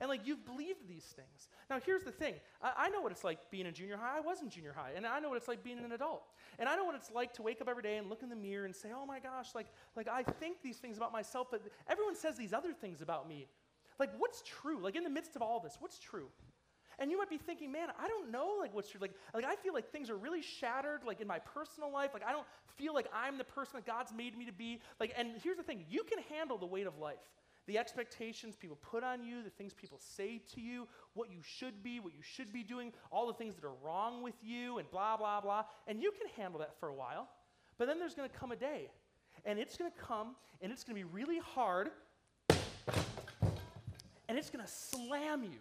And 0.00 0.08
like 0.08 0.26
you've 0.26 0.44
believed 0.44 0.88
these 0.88 1.04
things. 1.04 1.48
Now, 1.70 1.78
here's 1.84 2.02
the 2.02 2.10
thing 2.10 2.34
I, 2.62 2.72
I, 2.76 2.88
know 2.90 3.00
what 3.00 3.12
it's 3.12 3.24
like 3.24 3.50
being 3.50 3.66
in 3.66 3.74
junior 3.74 3.96
high. 3.96 4.18
I 4.18 4.20
was 4.20 4.42
in 4.42 4.50
junior 4.50 4.74
high. 4.76 4.90
And 4.94 5.06
I 5.06 5.20
know 5.20 5.28
what 5.28 5.38
it's 5.38 5.48
like 5.48 5.64
being 5.64 5.78
an 5.78 5.92
adult. 5.92 6.32
And 6.58 6.68
I 6.68 6.76
know 6.76 6.84
what 6.84 6.94
it's 6.94 7.10
like 7.10 7.32
to 7.34 7.42
wake 7.42 7.60
up 7.60 7.68
every 7.68 7.82
day 7.82 7.96
and 7.96 8.08
look 8.08 8.22
in 8.22 8.28
the 8.28 8.36
mirror 8.36 8.66
and 8.66 8.74
say, 8.74 8.90
oh 8.94 9.06
my 9.06 9.20
gosh, 9.20 9.54
like, 9.54 9.66
like 9.96 10.08
I 10.08 10.22
think 10.22 10.62
these 10.62 10.76
things 10.76 10.96
about 10.96 11.12
myself, 11.12 11.48
but 11.50 11.62
everyone 11.88 12.14
says 12.14 12.36
these 12.36 12.52
other 12.52 12.72
things 12.72 13.00
about 13.00 13.28
me. 13.28 13.46
Like, 13.98 14.10
what's 14.18 14.42
true? 14.42 14.78
Like, 14.82 14.96
in 14.96 15.04
the 15.04 15.10
midst 15.10 15.36
of 15.36 15.42
all 15.42 15.60
this, 15.60 15.76
what's 15.80 15.98
true? 15.98 16.28
And 16.98 17.10
you 17.10 17.18
might 17.18 17.28
be 17.28 17.36
thinking, 17.36 17.70
man, 17.70 17.88
I 18.00 18.08
don't 18.08 18.30
know 18.30 18.56
like 18.58 18.74
what's 18.74 18.90
true. 18.90 19.00
Like, 19.00 19.12
like 19.34 19.44
I 19.44 19.56
feel 19.56 19.74
like 19.74 19.90
things 19.90 20.08
are 20.08 20.16
really 20.16 20.42
shattered, 20.42 21.02
like 21.06 21.20
in 21.20 21.26
my 21.26 21.38
personal 21.40 21.92
life. 21.92 22.10
Like 22.14 22.24
I 22.26 22.32
don't 22.32 22.46
feel 22.76 22.94
like 22.94 23.06
I'm 23.14 23.38
the 23.38 23.44
person 23.44 23.72
that 23.74 23.86
God's 23.86 24.12
made 24.12 24.36
me 24.36 24.46
to 24.46 24.52
be. 24.52 24.80
Like, 24.98 25.12
and 25.16 25.32
here's 25.42 25.56
the 25.56 25.62
thing, 25.62 25.84
you 25.88 26.04
can 26.04 26.18
handle 26.30 26.58
the 26.58 26.66
weight 26.66 26.86
of 26.86 26.98
life. 26.98 27.16
The 27.66 27.78
expectations 27.78 28.54
people 28.54 28.78
put 28.80 29.02
on 29.02 29.24
you, 29.24 29.42
the 29.42 29.50
things 29.50 29.74
people 29.74 29.98
say 29.98 30.40
to 30.54 30.60
you, 30.60 30.86
what 31.14 31.30
you 31.30 31.38
should 31.42 31.82
be, 31.82 31.98
what 31.98 32.14
you 32.14 32.22
should 32.22 32.52
be 32.52 32.62
doing, 32.62 32.92
all 33.10 33.26
the 33.26 33.34
things 33.34 33.56
that 33.56 33.64
are 33.64 33.74
wrong 33.84 34.22
with 34.22 34.36
you, 34.40 34.78
and 34.78 34.88
blah, 34.90 35.16
blah, 35.16 35.40
blah. 35.40 35.64
And 35.88 36.00
you 36.00 36.12
can 36.12 36.28
handle 36.36 36.60
that 36.60 36.78
for 36.78 36.88
a 36.88 36.94
while. 36.94 37.28
But 37.76 37.88
then 37.88 37.98
there's 37.98 38.14
going 38.14 38.28
to 38.30 38.34
come 38.34 38.52
a 38.52 38.56
day, 38.56 38.88
and 39.44 39.58
it's 39.58 39.76
going 39.76 39.90
to 39.90 39.98
come, 39.98 40.36
and 40.62 40.70
it's 40.70 40.84
going 40.84 40.96
to 40.96 41.04
be 41.06 41.12
really 41.12 41.40
hard, 41.40 41.90
and 44.28 44.38
it's 44.38 44.48
going 44.48 44.64
to 44.64 44.70
slam 44.70 45.42
you. 45.42 45.58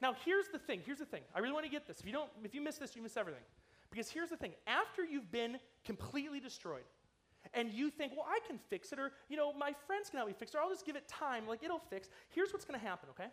Now, 0.00 0.14
here's 0.24 0.48
the 0.48 0.58
thing. 0.58 0.80
Here's 0.84 0.98
the 0.98 1.06
thing. 1.06 1.22
I 1.34 1.40
really 1.40 1.52
want 1.52 1.64
to 1.64 1.70
get 1.70 1.86
this. 1.86 2.00
If 2.00 2.06
you 2.06 2.12
don't, 2.12 2.30
if 2.44 2.54
you 2.54 2.60
miss 2.60 2.78
this, 2.78 2.94
you 2.94 3.02
miss 3.02 3.16
everything. 3.16 3.42
Because 3.90 4.10
here's 4.10 4.30
the 4.30 4.36
thing. 4.36 4.52
After 4.66 5.04
you've 5.04 5.30
been 5.32 5.58
completely 5.84 6.40
destroyed, 6.40 6.84
and 7.54 7.70
you 7.72 7.90
think, 7.90 8.12
well, 8.16 8.26
I 8.28 8.40
can 8.46 8.58
fix 8.68 8.92
it, 8.92 8.98
or 8.98 9.12
you 9.28 9.36
know, 9.36 9.52
my 9.52 9.74
friends 9.86 10.10
can 10.10 10.18
help 10.18 10.28
me 10.28 10.34
fix 10.38 10.54
it, 10.54 10.58
or 10.58 10.60
I'll 10.60 10.70
just 10.70 10.84
give 10.84 10.96
it 10.96 11.08
time, 11.08 11.46
like 11.46 11.62
it'll 11.62 11.82
fix. 11.90 12.08
Here's 12.28 12.52
what's 12.52 12.64
going 12.64 12.78
to 12.78 12.84
happen. 12.84 13.08
Okay. 13.10 13.28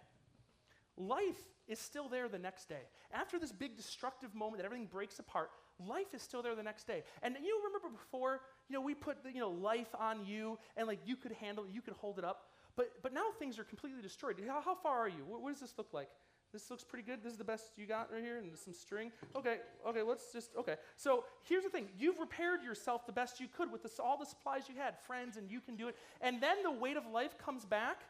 Life 0.98 1.50
is 1.67 1.77
still 1.79 2.07
there 2.07 2.29
the 2.29 2.39
next 2.39 2.69
day. 2.69 2.84
After 3.12 3.38
this 3.38 3.51
big 3.51 3.75
destructive 3.75 4.34
moment 4.34 4.57
that 4.57 4.65
everything 4.65 4.88
breaks 4.88 5.19
apart, 5.19 5.50
life 5.86 6.13
is 6.13 6.22
still 6.22 6.41
there 6.41 6.55
the 6.55 6.63
next 6.63 6.88
day. 6.88 7.03
And 7.22 7.36
you 7.43 7.62
remember 7.65 7.89
before, 7.89 8.41
you 8.69 8.75
know, 8.75 8.81
we 8.81 8.93
put 8.93 9.24
the, 9.24 9.31
you 9.31 9.39
know 9.39 9.50
life 9.50 9.93
on 10.00 10.25
you, 10.25 10.57
and 10.77 10.88
like 10.88 11.00
you 11.05 11.15
could 11.15 11.34
handle 11.34 11.65
it, 11.65 11.72
you 11.74 11.81
could 11.81 11.95
hold 11.95 12.17
it 12.17 12.24
up. 12.24 12.50
But 12.77 12.91
but 13.01 13.13
now 13.13 13.25
things 13.38 13.60
are 13.60 13.63
completely 13.63 14.01
destroyed. 14.01 14.41
How, 14.48 14.62
how 14.62 14.75
far 14.75 15.00
are 15.00 15.10
you? 15.10 15.25
What, 15.27 15.41
what 15.41 15.51
does 15.51 15.62
this 15.62 15.74
look 15.77 15.93
like? 15.93 16.10
This 16.55 16.71
looks 16.71 16.85
pretty 16.85 17.03
good. 17.03 17.21
This 17.21 17.33
is 17.33 17.38
the 17.38 17.43
best 17.43 17.74
you 17.75 17.85
got 17.85 18.09
right 18.13 18.24
here, 18.24 18.38
and 18.38 18.57
some 18.57 18.74
string. 18.74 19.12
Okay, 19.35 19.57
okay, 19.85 20.01
let's 20.01 20.31
just, 20.31 20.51
okay. 20.57 20.75
So 20.95 21.25
here's 21.43 21.63
the 21.63 21.69
thing 21.69 21.89
you've 22.00 22.17
repaired 22.17 22.63
yourself 22.63 23.05
the 23.05 23.12
best 23.12 23.41
you 23.41 23.47
could 23.57 23.69
with 23.69 23.83
this, 23.83 24.00
all 24.00 24.17
the 24.17 24.25
supplies 24.25 24.69
you 24.69 24.75
had, 24.81 24.97
friends, 25.05 25.35
and 25.35 25.51
you 25.51 25.59
can 25.59 25.75
do 25.75 25.89
it. 25.89 25.97
And 26.21 26.41
then 26.41 26.63
the 26.63 26.71
weight 26.71 26.95
of 26.95 27.05
life 27.07 27.38
comes 27.38 27.65
back, 27.65 28.03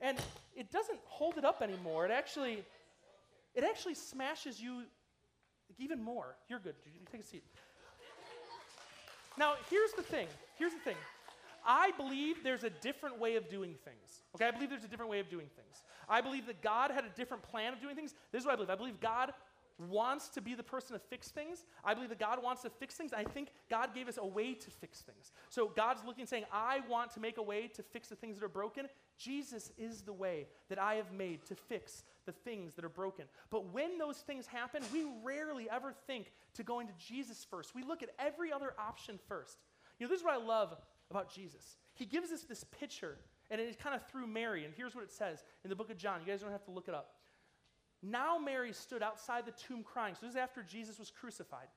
and 0.00 0.18
it 0.56 0.72
doesn't 0.72 0.98
hold 1.04 1.38
it 1.38 1.44
up 1.44 1.62
anymore. 1.62 2.04
It 2.04 2.10
actually, 2.10 2.64
it 3.54 3.62
actually 3.62 3.94
smashes 3.94 4.60
you 4.60 4.82
even 5.78 6.02
more. 6.02 6.34
You're 6.48 6.58
good. 6.58 6.74
You 6.84 6.98
take 7.12 7.20
a 7.20 7.24
seat. 7.24 7.44
Now, 9.38 9.54
here's 9.70 9.92
the 9.92 10.02
thing. 10.02 10.26
Here's 10.58 10.72
the 10.72 10.80
thing. 10.80 10.96
I 11.66 11.92
believe 11.96 12.42
there's 12.42 12.64
a 12.64 12.70
different 12.70 13.18
way 13.18 13.36
of 13.36 13.48
doing 13.48 13.74
things. 13.84 14.22
Okay, 14.34 14.46
I 14.46 14.50
believe 14.50 14.70
there's 14.70 14.84
a 14.84 14.88
different 14.88 15.10
way 15.10 15.20
of 15.20 15.28
doing 15.28 15.46
things. 15.56 15.82
I 16.08 16.20
believe 16.20 16.46
that 16.46 16.62
God 16.62 16.90
had 16.90 17.04
a 17.04 17.10
different 17.16 17.42
plan 17.42 17.72
of 17.72 17.80
doing 17.80 17.96
things. 17.96 18.14
This 18.32 18.40
is 18.40 18.46
what 18.46 18.52
I 18.52 18.56
believe. 18.56 18.70
I 18.70 18.76
believe 18.76 19.00
God 19.00 19.32
wants 19.78 20.28
to 20.30 20.40
be 20.40 20.54
the 20.54 20.62
person 20.62 20.92
to 20.92 20.98
fix 20.98 21.30
things. 21.30 21.64
I 21.84 21.94
believe 21.94 22.10
that 22.10 22.18
God 22.18 22.42
wants 22.42 22.62
to 22.62 22.70
fix 22.70 22.94
things. 22.94 23.12
I 23.12 23.24
think 23.24 23.48
God 23.70 23.94
gave 23.94 24.08
us 24.08 24.18
a 24.20 24.26
way 24.26 24.54
to 24.54 24.70
fix 24.70 25.00
things. 25.00 25.32
So 25.48 25.70
God's 25.74 26.04
looking 26.04 26.26
saying, 26.26 26.44
I 26.52 26.80
want 26.88 27.12
to 27.14 27.20
make 27.20 27.38
a 27.38 27.42
way 27.42 27.68
to 27.68 27.82
fix 27.82 28.08
the 28.08 28.16
things 28.16 28.38
that 28.38 28.44
are 28.44 28.48
broken. 28.48 28.86
Jesus 29.18 29.72
is 29.78 30.02
the 30.02 30.12
way 30.12 30.46
that 30.68 30.78
I 30.78 30.94
have 30.94 31.12
made 31.12 31.44
to 31.46 31.54
fix 31.54 32.04
the 32.26 32.32
things 32.32 32.74
that 32.74 32.84
are 32.84 32.90
broken. 32.90 33.24
But 33.50 33.72
when 33.72 33.98
those 33.98 34.18
things 34.18 34.46
happen, 34.46 34.82
we 34.92 35.06
rarely 35.24 35.68
ever 35.70 35.92
think 36.06 36.32
to 36.54 36.62
going 36.62 36.86
to 36.86 36.92
Jesus 36.98 37.44
first. 37.48 37.74
We 37.74 37.82
look 37.82 38.02
at 38.02 38.10
every 38.18 38.52
other 38.52 38.74
option 38.78 39.18
first. 39.28 39.58
You 39.98 40.06
know, 40.06 40.10
this 40.10 40.20
is 40.20 40.24
what 40.24 40.34
I 40.34 40.44
love 40.44 40.76
about 41.12 41.32
Jesus. 41.32 41.76
He 41.94 42.06
gives 42.06 42.32
us 42.32 42.42
this 42.42 42.64
picture 42.64 43.18
and 43.50 43.60
it's 43.60 43.76
kind 43.80 43.94
of 43.94 44.04
through 44.06 44.26
Mary. 44.26 44.64
And 44.64 44.72
here's 44.74 44.94
what 44.94 45.04
it 45.04 45.12
says 45.12 45.44
in 45.62 45.70
the 45.70 45.76
book 45.76 45.90
of 45.90 45.98
John. 45.98 46.20
You 46.24 46.32
guys 46.32 46.40
don't 46.40 46.50
have 46.50 46.64
to 46.64 46.70
look 46.70 46.88
it 46.88 46.94
up. 46.94 47.10
Now 48.02 48.38
Mary 48.38 48.72
stood 48.72 49.02
outside 49.02 49.44
the 49.46 49.52
tomb 49.52 49.84
crying. 49.84 50.14
So 50.14 50.26
this 50.26 50.34
is 50.34 50.36
after 50.36 50.62
Jesus 50.62 50.98
was 50.98 51.10
crucified. 51.10 51.68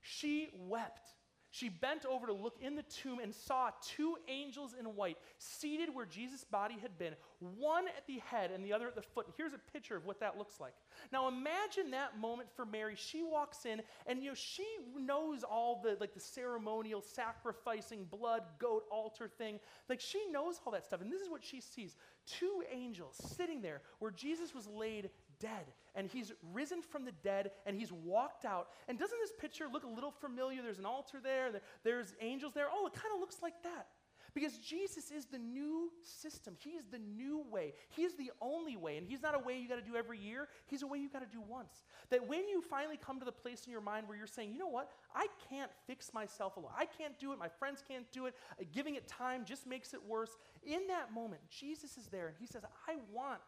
She 0.00 0.48
wept 0.56 1.10
she 1.50 1.68
bent 1.68 2.04
over 2.04 2.26
to 2.26 2.32
look 2.32 2.56
in 2.60 2.76
the 2.76 2.84
tomb 2.84 3.18
and 3.18 3.34
saw 3.34 3.70
two 3.82 4.16
angels 4.28 4.74
in 4.78 4.86
white 4.86 5.18
seated 5.38 5.92
where 5.92 6.06
Jesus' 6.06 6.44
body 6.44 6.76
had 6.80 6.96
been, 6.96 7.14
one 7.40 7.88
at 7.88 8.06
the 8.06 8.18
head 8.18 8.52
and 8.52 8.64
the 8.64 8.72
other 8.72 8.86
at 8.86 8.94
the 8.94 9.02
foot. 9.02 9.26
And 9.26 9.34
here's 9.36 9.52
a 9.52 9.72
picture 9.72 9.96
of 9.96 10.06
what 10.06 10.20
that 10.20 10.38
looks 10.38 10.60
like. 10.60 10.74
Now 11.12 11.26
imagine 11.26 11.90
that 11.90 12.18
moment 12.18 12.48
for 12.54 12.64
Mary. 12.64 12.94
She 12.96 13.22
walks 13.22 13.66
in 13.66 13.82
and 14.06 14.22
you 14.22 14.28
know 14.28 14.34
she 14.34 14.64
knows 14.96 15.42
all 15.42 15.80
the 15.82 15.96
like 16.00 16.14
the 16.14 16.20
ceremonial 16.20 17.02
sacrificing 17.02 18.04
blood 18.04 18.42
goat 18.60 18.84
altar 18.90 19.28
thing. 19.28 19.58
Like 19.88 20.00
she 20.00 20.24
knows 20.30 20.60
all 20.64 20.72
that 20.72 20.84
stuff. 20.84 21.00
And 21.00 21.12
this 21.12 21.20
is 21.20 21.28
what 21.28 21.44
she 21.44 21.60
sees. 21.60 21.96
Two 22.26 22.62
angels 22.72 23.16
sitting 23.36 23.60
there 23.60 23.82
where 23.98 24.12
Jesus 24.12 24.54
was 24.54 24.68
laid 24.68 25.10
dead 25.40 25.66
and 25.94 26.08
he's 26.08 26.32
risen 26.52 26.82
from 26.82 27.04
the 27.04 27.12
dead 27.24 27.50
and 27.66 27.76
he's 27.76 27.92
walked 27.92 28.44
out. 28.44 28.68
And 28.88 28.98
doesn't 28.98 29.18
this 29.20 29.32
picture 29.38 29.66
look 29.72 29.84
a 29.84 29.88
little 29.88 30.12
familiar? 30.12 30.62
There's 30.62 30.78
an 30.78 30.86
altar 30.86 31.18
there, 31.22 31.50
there's 31.82 32.14
angels 32.20 32.52
there. 32.54 32.68
Oh, 32.72 32.86
it 32.86 32.92
kind 32.92 33.12
of 33.14 33.20
looks 33.20 33.38
like 33.42 33.62
that. 33.64 33.88
Because 34.34 34.58
Jesus 34.58 35.10
is 35.10 35.26
the 35.26 35.38
new 35.38 35.90
system. 36.02 36.54
He's 36.58 36.84
the 36.90 36.98
new 36.98 37.44
way. 37.50 37.74
He's 37.88 38.14
the 38.14 38.30
only 38.40 38.76
way. 38.76 38.96
And 38.96 39.06
He's 39.06 39.22
not 39.22 39.34
a 39.34 39.38
way 39.38 39.58
you 39.58 39.68
got 39.68 39.84
to 39.84 39.90
do 39.90 39.96
every 39.96 40.18
year. 40.18 40.48
He's 40.66 40.82
a 40.82 40.86
way 40.86 40.98
you 40.98 41.08
got 41.08 41.20
to 41.20 41.36
do 41.36 41.42
once. 41.46 41.82
That 42.10 42.26
when 42.26 42.48
you 42.48 42.62
finally 42.62 42.96
come 42.96 43.18
to 43.18 43.24
the 43.24 43.32
place 43.32 43.64
in 43.66 43.72
your 43.72 43.80
mind 43.80 44.06
where 44.06 44.16
you're 44.16 44.26
saying, 44.26 44.52
you 44.52 44.58
know 44.58 44.68
what? 44.68 44.90
I 45.14 45.26
can't 45.48 45.70
fix 45.86 46.14
myself 46.14 46.56
alone. 46.56 46.70
I 46.78 46.84
can't 46.84 47.18
do 47.18 47.32
it. 47.32 47.38
My 47.38 47.48
friends 47.48 47.82
can't 47.86 48.10
do 48.12 48.26
it. 48.26 48.34
Giving 48.72 48.94
it 48.94 49.08
time 49.08 49.44
just 49.44 49.66
makes 49.66 49.94
it 49.94 50.00
worse. 50.06 50.36
In 50.62 50.86
that 50.88 51.12
moment, 51.12 51.40
Jesus 51.50 51.96
is 51.96 52.06
there 52.06 52.28
and 52.28 52.36
He 52.38 52.46
says, 52.46 52.62
I 52.88 52.96
want 53.12 53.40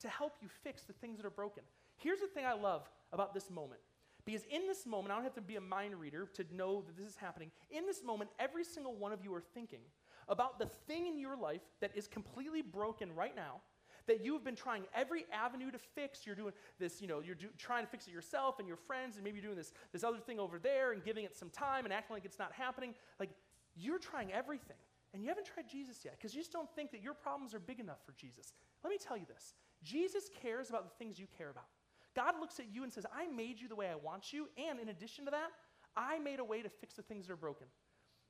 to 0.00 0.08
help 0.08 0.36
you 0.40 0.48
fix 0.62 0.82
the 0.82 0.92
things 0.92 1.16
that 1.16 1.26
are 1.26 1.30
broken. 1.30 1.62
Here's 1.96 2.20
the 2.20 2.26
thing 2.26 2.44
I 2.44 2.54
love 2.54 2.88
about 3.12 3.34
this 3.34 3.50
moment. 3.50 3.80
Because 4.24 4.42
in 4.50 4.66
this 4.66 4.84
moment, 4.84 5.10
I 5.10 5.14
don't 5.14 5.24
have 5.24 5.34
to 5.34 5.40
be 5.40 5.56
a 5.56 5.60
mind 5.60 5.94
reader 5.96 6.28
to 6.34 6.44
know 6.54 6.82
that 6.86 6.96
this 6.96 7.06
is 7.06 7.16
happening. 7.16 7.50
In 7.70 7.86
this 7.86 8.04
moment, 8.04 8.30
every 8.38 8.64
single 8.64 8.94
one 8.94 9.12
of 9.12 9.24
you 9.24 9.32
are 9.34 9.42
thinking 9.54 9.80
about 10.28 10.58
the 10.58 10.66
thing 10.66 11.06
in 11.06 11.18
your 11.18 11.36
life 11.36 11.62
that 11.80 11.92
is 11.94 12.06
completely 12.06 12.60
broken 12.60 13.14
right 13.14 13.34
now, 13.34 13.62
that 14.06 14.22
you 14.22 14.34
have 14.34 14.44
been 14.44 14.54
trying 14.54 14.84
every 14.94 15.24
avenue 15.32 15.70
to 15.70 15.78
fix. 15.78 16.26
You're 16.26 16.36
doing 16.36 16.52
this, 16.78 17.00
you 17.00 17.08
know, 17.08 17.20
you're 17.20 17.34
do, 17.34 17.46
trying 17.56 17.84
to 17.84 17.90
fix 17.90 18.06
it 18.06 18.10
yourself 18.10 18.58
and 18.58 18.68
your 18.68 18.76
friends, 18.76 19.16
and 19.16 19.24
maybe 19.24 19.36
you're 19.36 19.46
doing 19.46 19.56
this, 19.56 19.72
this 19.92 20.04
other 20.04 20.18
thing 20.18 20.38
over 20.38 20.58
there 20.58 20.92
and 20.92 21.02
giving 21.02 21.24
it 21.24 21.34
some 21.34 21.48
time 21.48 21.84
and 21.84 21.92
acting 21.92 22.14
like 22.14 22.26
it's 22.26 22.38
not 22.38 22.52
happening. 22.52 22.94
Like, 23.18 23.30
you're 23.76 23.98
trying 23.98 24.32
everything. 24.32 24.76
And 25.14 25.22
you 25.22 25.28
haven't 25.28 25.46
tried 25.46 25.68
Jesus 25.68 26.04
yet 26.04 26.16
because 26.18 26.34
you 26.34 26.40
just 26.40 26.52
don't 26.52 26.68
think 26.74 26.90
that 26.90 27.02
your 27.02 27.14
problems 27.14 27.54
are 27.54 27.58
big 27.60 27.80
enough 27.80 27.98
for 28.04 28.12
Jesus. 28.12 28.52
Let 28.84 28.90
me 28.90 28.98
tell 28.98 29.16
you 29.16 29.26
this 29.26 29.54
Jesus 29.82 30.28
cares 30.42 30.68
about 30.68 30.84
the 30.84 30.94
things 30.98 31.18
you 31.18 31.26
care 31.36 31.50
about. 31.50 31.66
God 32.14 32.34
looks 32.40 32.58
at 32.58 32.66
you 32.72 32.82
and 32.82 32.92
says, 32.92 33.06
I 33.14 33.26
made 33.26 33.60
you 33.60 33.68
the 33.68 33.76
way 33.76 33.88
I 33.88 33.94
want 33.94 34.32
you, 34.32 34.48
and 34.56 34.80
in 34.80 34.88
addition 34.88 35.24
to 35.26 35.30
that, 35.30 35.50
I 35.96 36.18
made 36.18 36.40
a 36.40 36.44
way 36.44 36.62
to 36.62 36.68
fix 36.68 36.94
the 36.94 37.02
things 37.02 37.26
that 37.26 37.32
are 37.32 37.36
broken. 37.36 37.66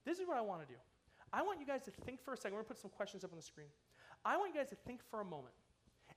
This 0.04 0.18
is 0.18 0.26
what 0.26 0.36
I 0.36 0.40
want 0.40 0.60
to 0.60 0.66
do. 0.66 0.78
I 1.32 1.42
want 1.42 1.60
you 1.60 1.66
guys 1.66 1.82
to 1.84 1.90
think 1.90 2.20
for 2.22 2.32
a 2.32 2.36
second. 2.36 2.52
We're 2.52 2.62
going 2.62 2.66
to 2.66 2.74
put 2.74 2.82
some 2.82 2.90
questions 2.90 3.24
up 3.24 3.32
on 3.32 3.36
the 3.36 3.44
screen. 3.44 3.68
I 4.24 4.36
want 4.36 4.54
you 4.54 4.60
guys 4.60 4.70
to 4.70 4.76
think 4.86 5.00
for 5.10 5.20
a 5.20 5.24
moment. 5.24 5.54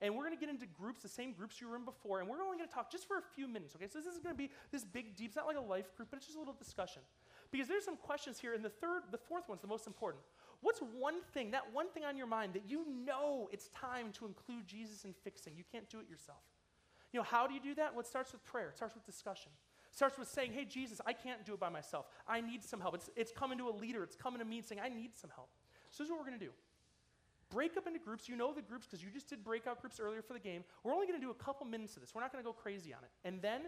And 0.00 0.16
we're 0.16 0.24
going 0.24 0.34
to 0.34 0.40
get 0.40 0.48
into 0.48 0.66
groups, 0.66 1.02
the 1.02 1.08
same 1.08 1.32
groups 1.32 1.60
you 1.60 1.68
were 1.68 1.76
in 1.76 1.84
before, 1.84 2.18
and 2.18 2.28
we're 2.28 2.42
only 2.42 2.56
going 2.56 2.68
to 2.68 2.74
talk 2.74 2.90
just 2.90 3.06
for 3.06 3.18
a 3.18 3.22
few 3.36 3.46
minutes, 3.46 3.76
okay? 3.76 3.86
So 3.86 4.00
this 4.00 4.06
isn't 4.08 4.24
going 4.24 4.34
to 4.34 4.38
be 4.38 4.50
this 4.72 4.84
big, 4.84 5.14
deep, 5.16 5.28
it's 5.28 5.36
not 5.36 5.46
like 5.46 5.56
a 5.56 5.60
life 5.60 5.94
group, 5.96 6.08
but 6.10 6.16
it's 6.16 6.26
just 6.26 6.36
a 6.36 6.40
little 6.40 6.56
discussion. 6.58 7.02
Because 7.52 7.68
there's 7.68 7.84
some 7.84 7.96
questions 7.96 8.40
here, 8.40 8.54
and 8.54 8.64
the 8.64 8.70
third, 8.70 9.02
the 9.12 9.18
fourth 9.18 9.48
one's 9.48 9.60
the 9.60 9.68
most 9.68 9.86
important. 9.86 10.24
What's 10.62 10.80
one 10.80 11.16
thing, 11.34 11.50
that 11.50 11.72
one 11.72 11.90
thing 11.90 12.04
on 12.04 12.16
your 12.16 12.26
mind 12.26 12.54
that 12.54 12.62
you 12.68 12.86
know 13.04 13.48
it's 13.52 13.68
time 13.68 14.12
to 14.12 14.26
include 14.26 14.66
Jesus 14.66 15.04
in 15.04 15.12
fixing? 15.12 15.54
You 15.56 15.64
can't 15.70 15.88
do 15.90 15.98
it 15.98 16.08
yourself. 16.08 16.38
You 17.12 17.20
know, 17.20 17.24
how 17.24 17.46
do 17.46 17.52
you 17.52 17.60
do 17.60 17.74
that? 17.74 17.92
Well, 17.92 18.00
it 18.00 18.06
starts 18.06 18.32
with 18.32 18.44
prayer, 18.44 18.68
it 18.68 18.76
starts 18.76 18.94
with 18.94 19.04
discussion. 19.04 19.50
It 19.90 19.96
starts 19.96 20.18
with 20.18 20.28
saying, 20.28 20.52
hey, 20.52 20.64
Jesus, 20.64 21.02
I 21.04 21.12
can't 21.12 21.44
do 21.44 21.52
it 21.52 21.60
by 21.60 21.68
myself. 21.68 22.06
I 22.26 22.40
need 22.40 22.64
some 22.64 22.80
help. 22.80 22.94
It's, 22.94 23.10
it's 23.14 23.32
coming 23.32 23.58
to 23.58 23.68
a 23.68 23.74
leader, 23.74 24.02
it's 24.02 24.16
coming 24.16 24.38
to 24.38 24.44
me 24.44 24.58
and 24.58 24.66
saying, 24.66 24.80
I 24.82 24.88
need 24.88 25.14
some 25.14 25.30
help. 25.34 25.50
So, 25.90 26.02
this 26.02 26.06
is 26.06 26.10
what 26.10 26.20
we're 26.20 26.28
going 26.28 26.38
to 26.38 26.46
do 26.46 26.52
break 27.52 27.76
up 27.76 27.86
into 27.86 27.98
groups. 27.98 28.28
You 28.28 28.36
know 28.36 28.52
the 28.54 28.62
groups 28.62 28.86
because 28.86 29.04
you 29.04 29.10
just 29.12 29.28
did 29.28 29.44
breakout 29.44 29.80
groups 29.80 30.00
earlier 30.00 30.22
for 30.22 30.32
the 30.32 30.40
game. 30.40 30.64
We're 30.82 30.94
only 30.94 31.06
going 31.06 31.20
to 31.20 31.24
do 31.24 31.30
a 31.30 31.34
couple 31.34 31.66
minutes 31.66 31.96
of 31.96 32.00
this. 32.00 32.14
We're 32.14 32.22
not 32.22 32.32
going 32.32 32.42
to 32.42 32.48
go 32.48 32.52
crazy 32.52 32.94
on 32.94 33.00
it. 33.04 33.10
And 33.28 33.42
then 33.42 33.62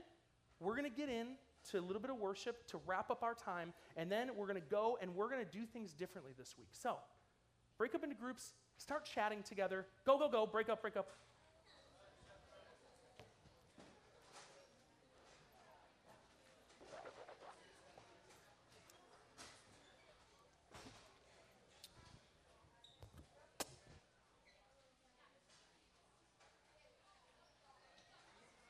we're 0.58 0.74
going 0.74 0.90
to 0.90 0.96
get 0.96 1.08
in 1.08 1.36
to 1.70 1.78
a 1.78 1.80
little 1.80 2.00
bit 2.00 2.10
of 2.10 2.18
worship 2.18 2.66
to 2.68 2.80
wrap 2.86 3.10
up 3.10 3.22
our 3.22 3.34
time, 3.34 3.72
and 3.96 4.10
then 4.10 4.30
we're 4.36 4.46
going 4.46 4.60
to 4.60 4.68
go 4.68 4.98
and 5.00 5.14
we're 5.14 5.28
going 5.28 5.44
to 5.44 5.50
do 5.50 5.64
things 5.66 5.92
differently 5.92 6.32
this 6.36 6.54
week. 6.58 6.68
So, 6.72 6.96
break 7.78 7.94
up 7.94 8.04
into 8.04 8.16
groups, 8.16 8.52
start 8.76 9.04
chatting 9.04 9.42
together. 9.42 9.86
Go, 10.04 10.18
go, 10.18 10.28
go, 10.28 10.46
break 10.46 10.68
up, 10.68 10.82
break 10.82 10.96
up. 10.96 11.08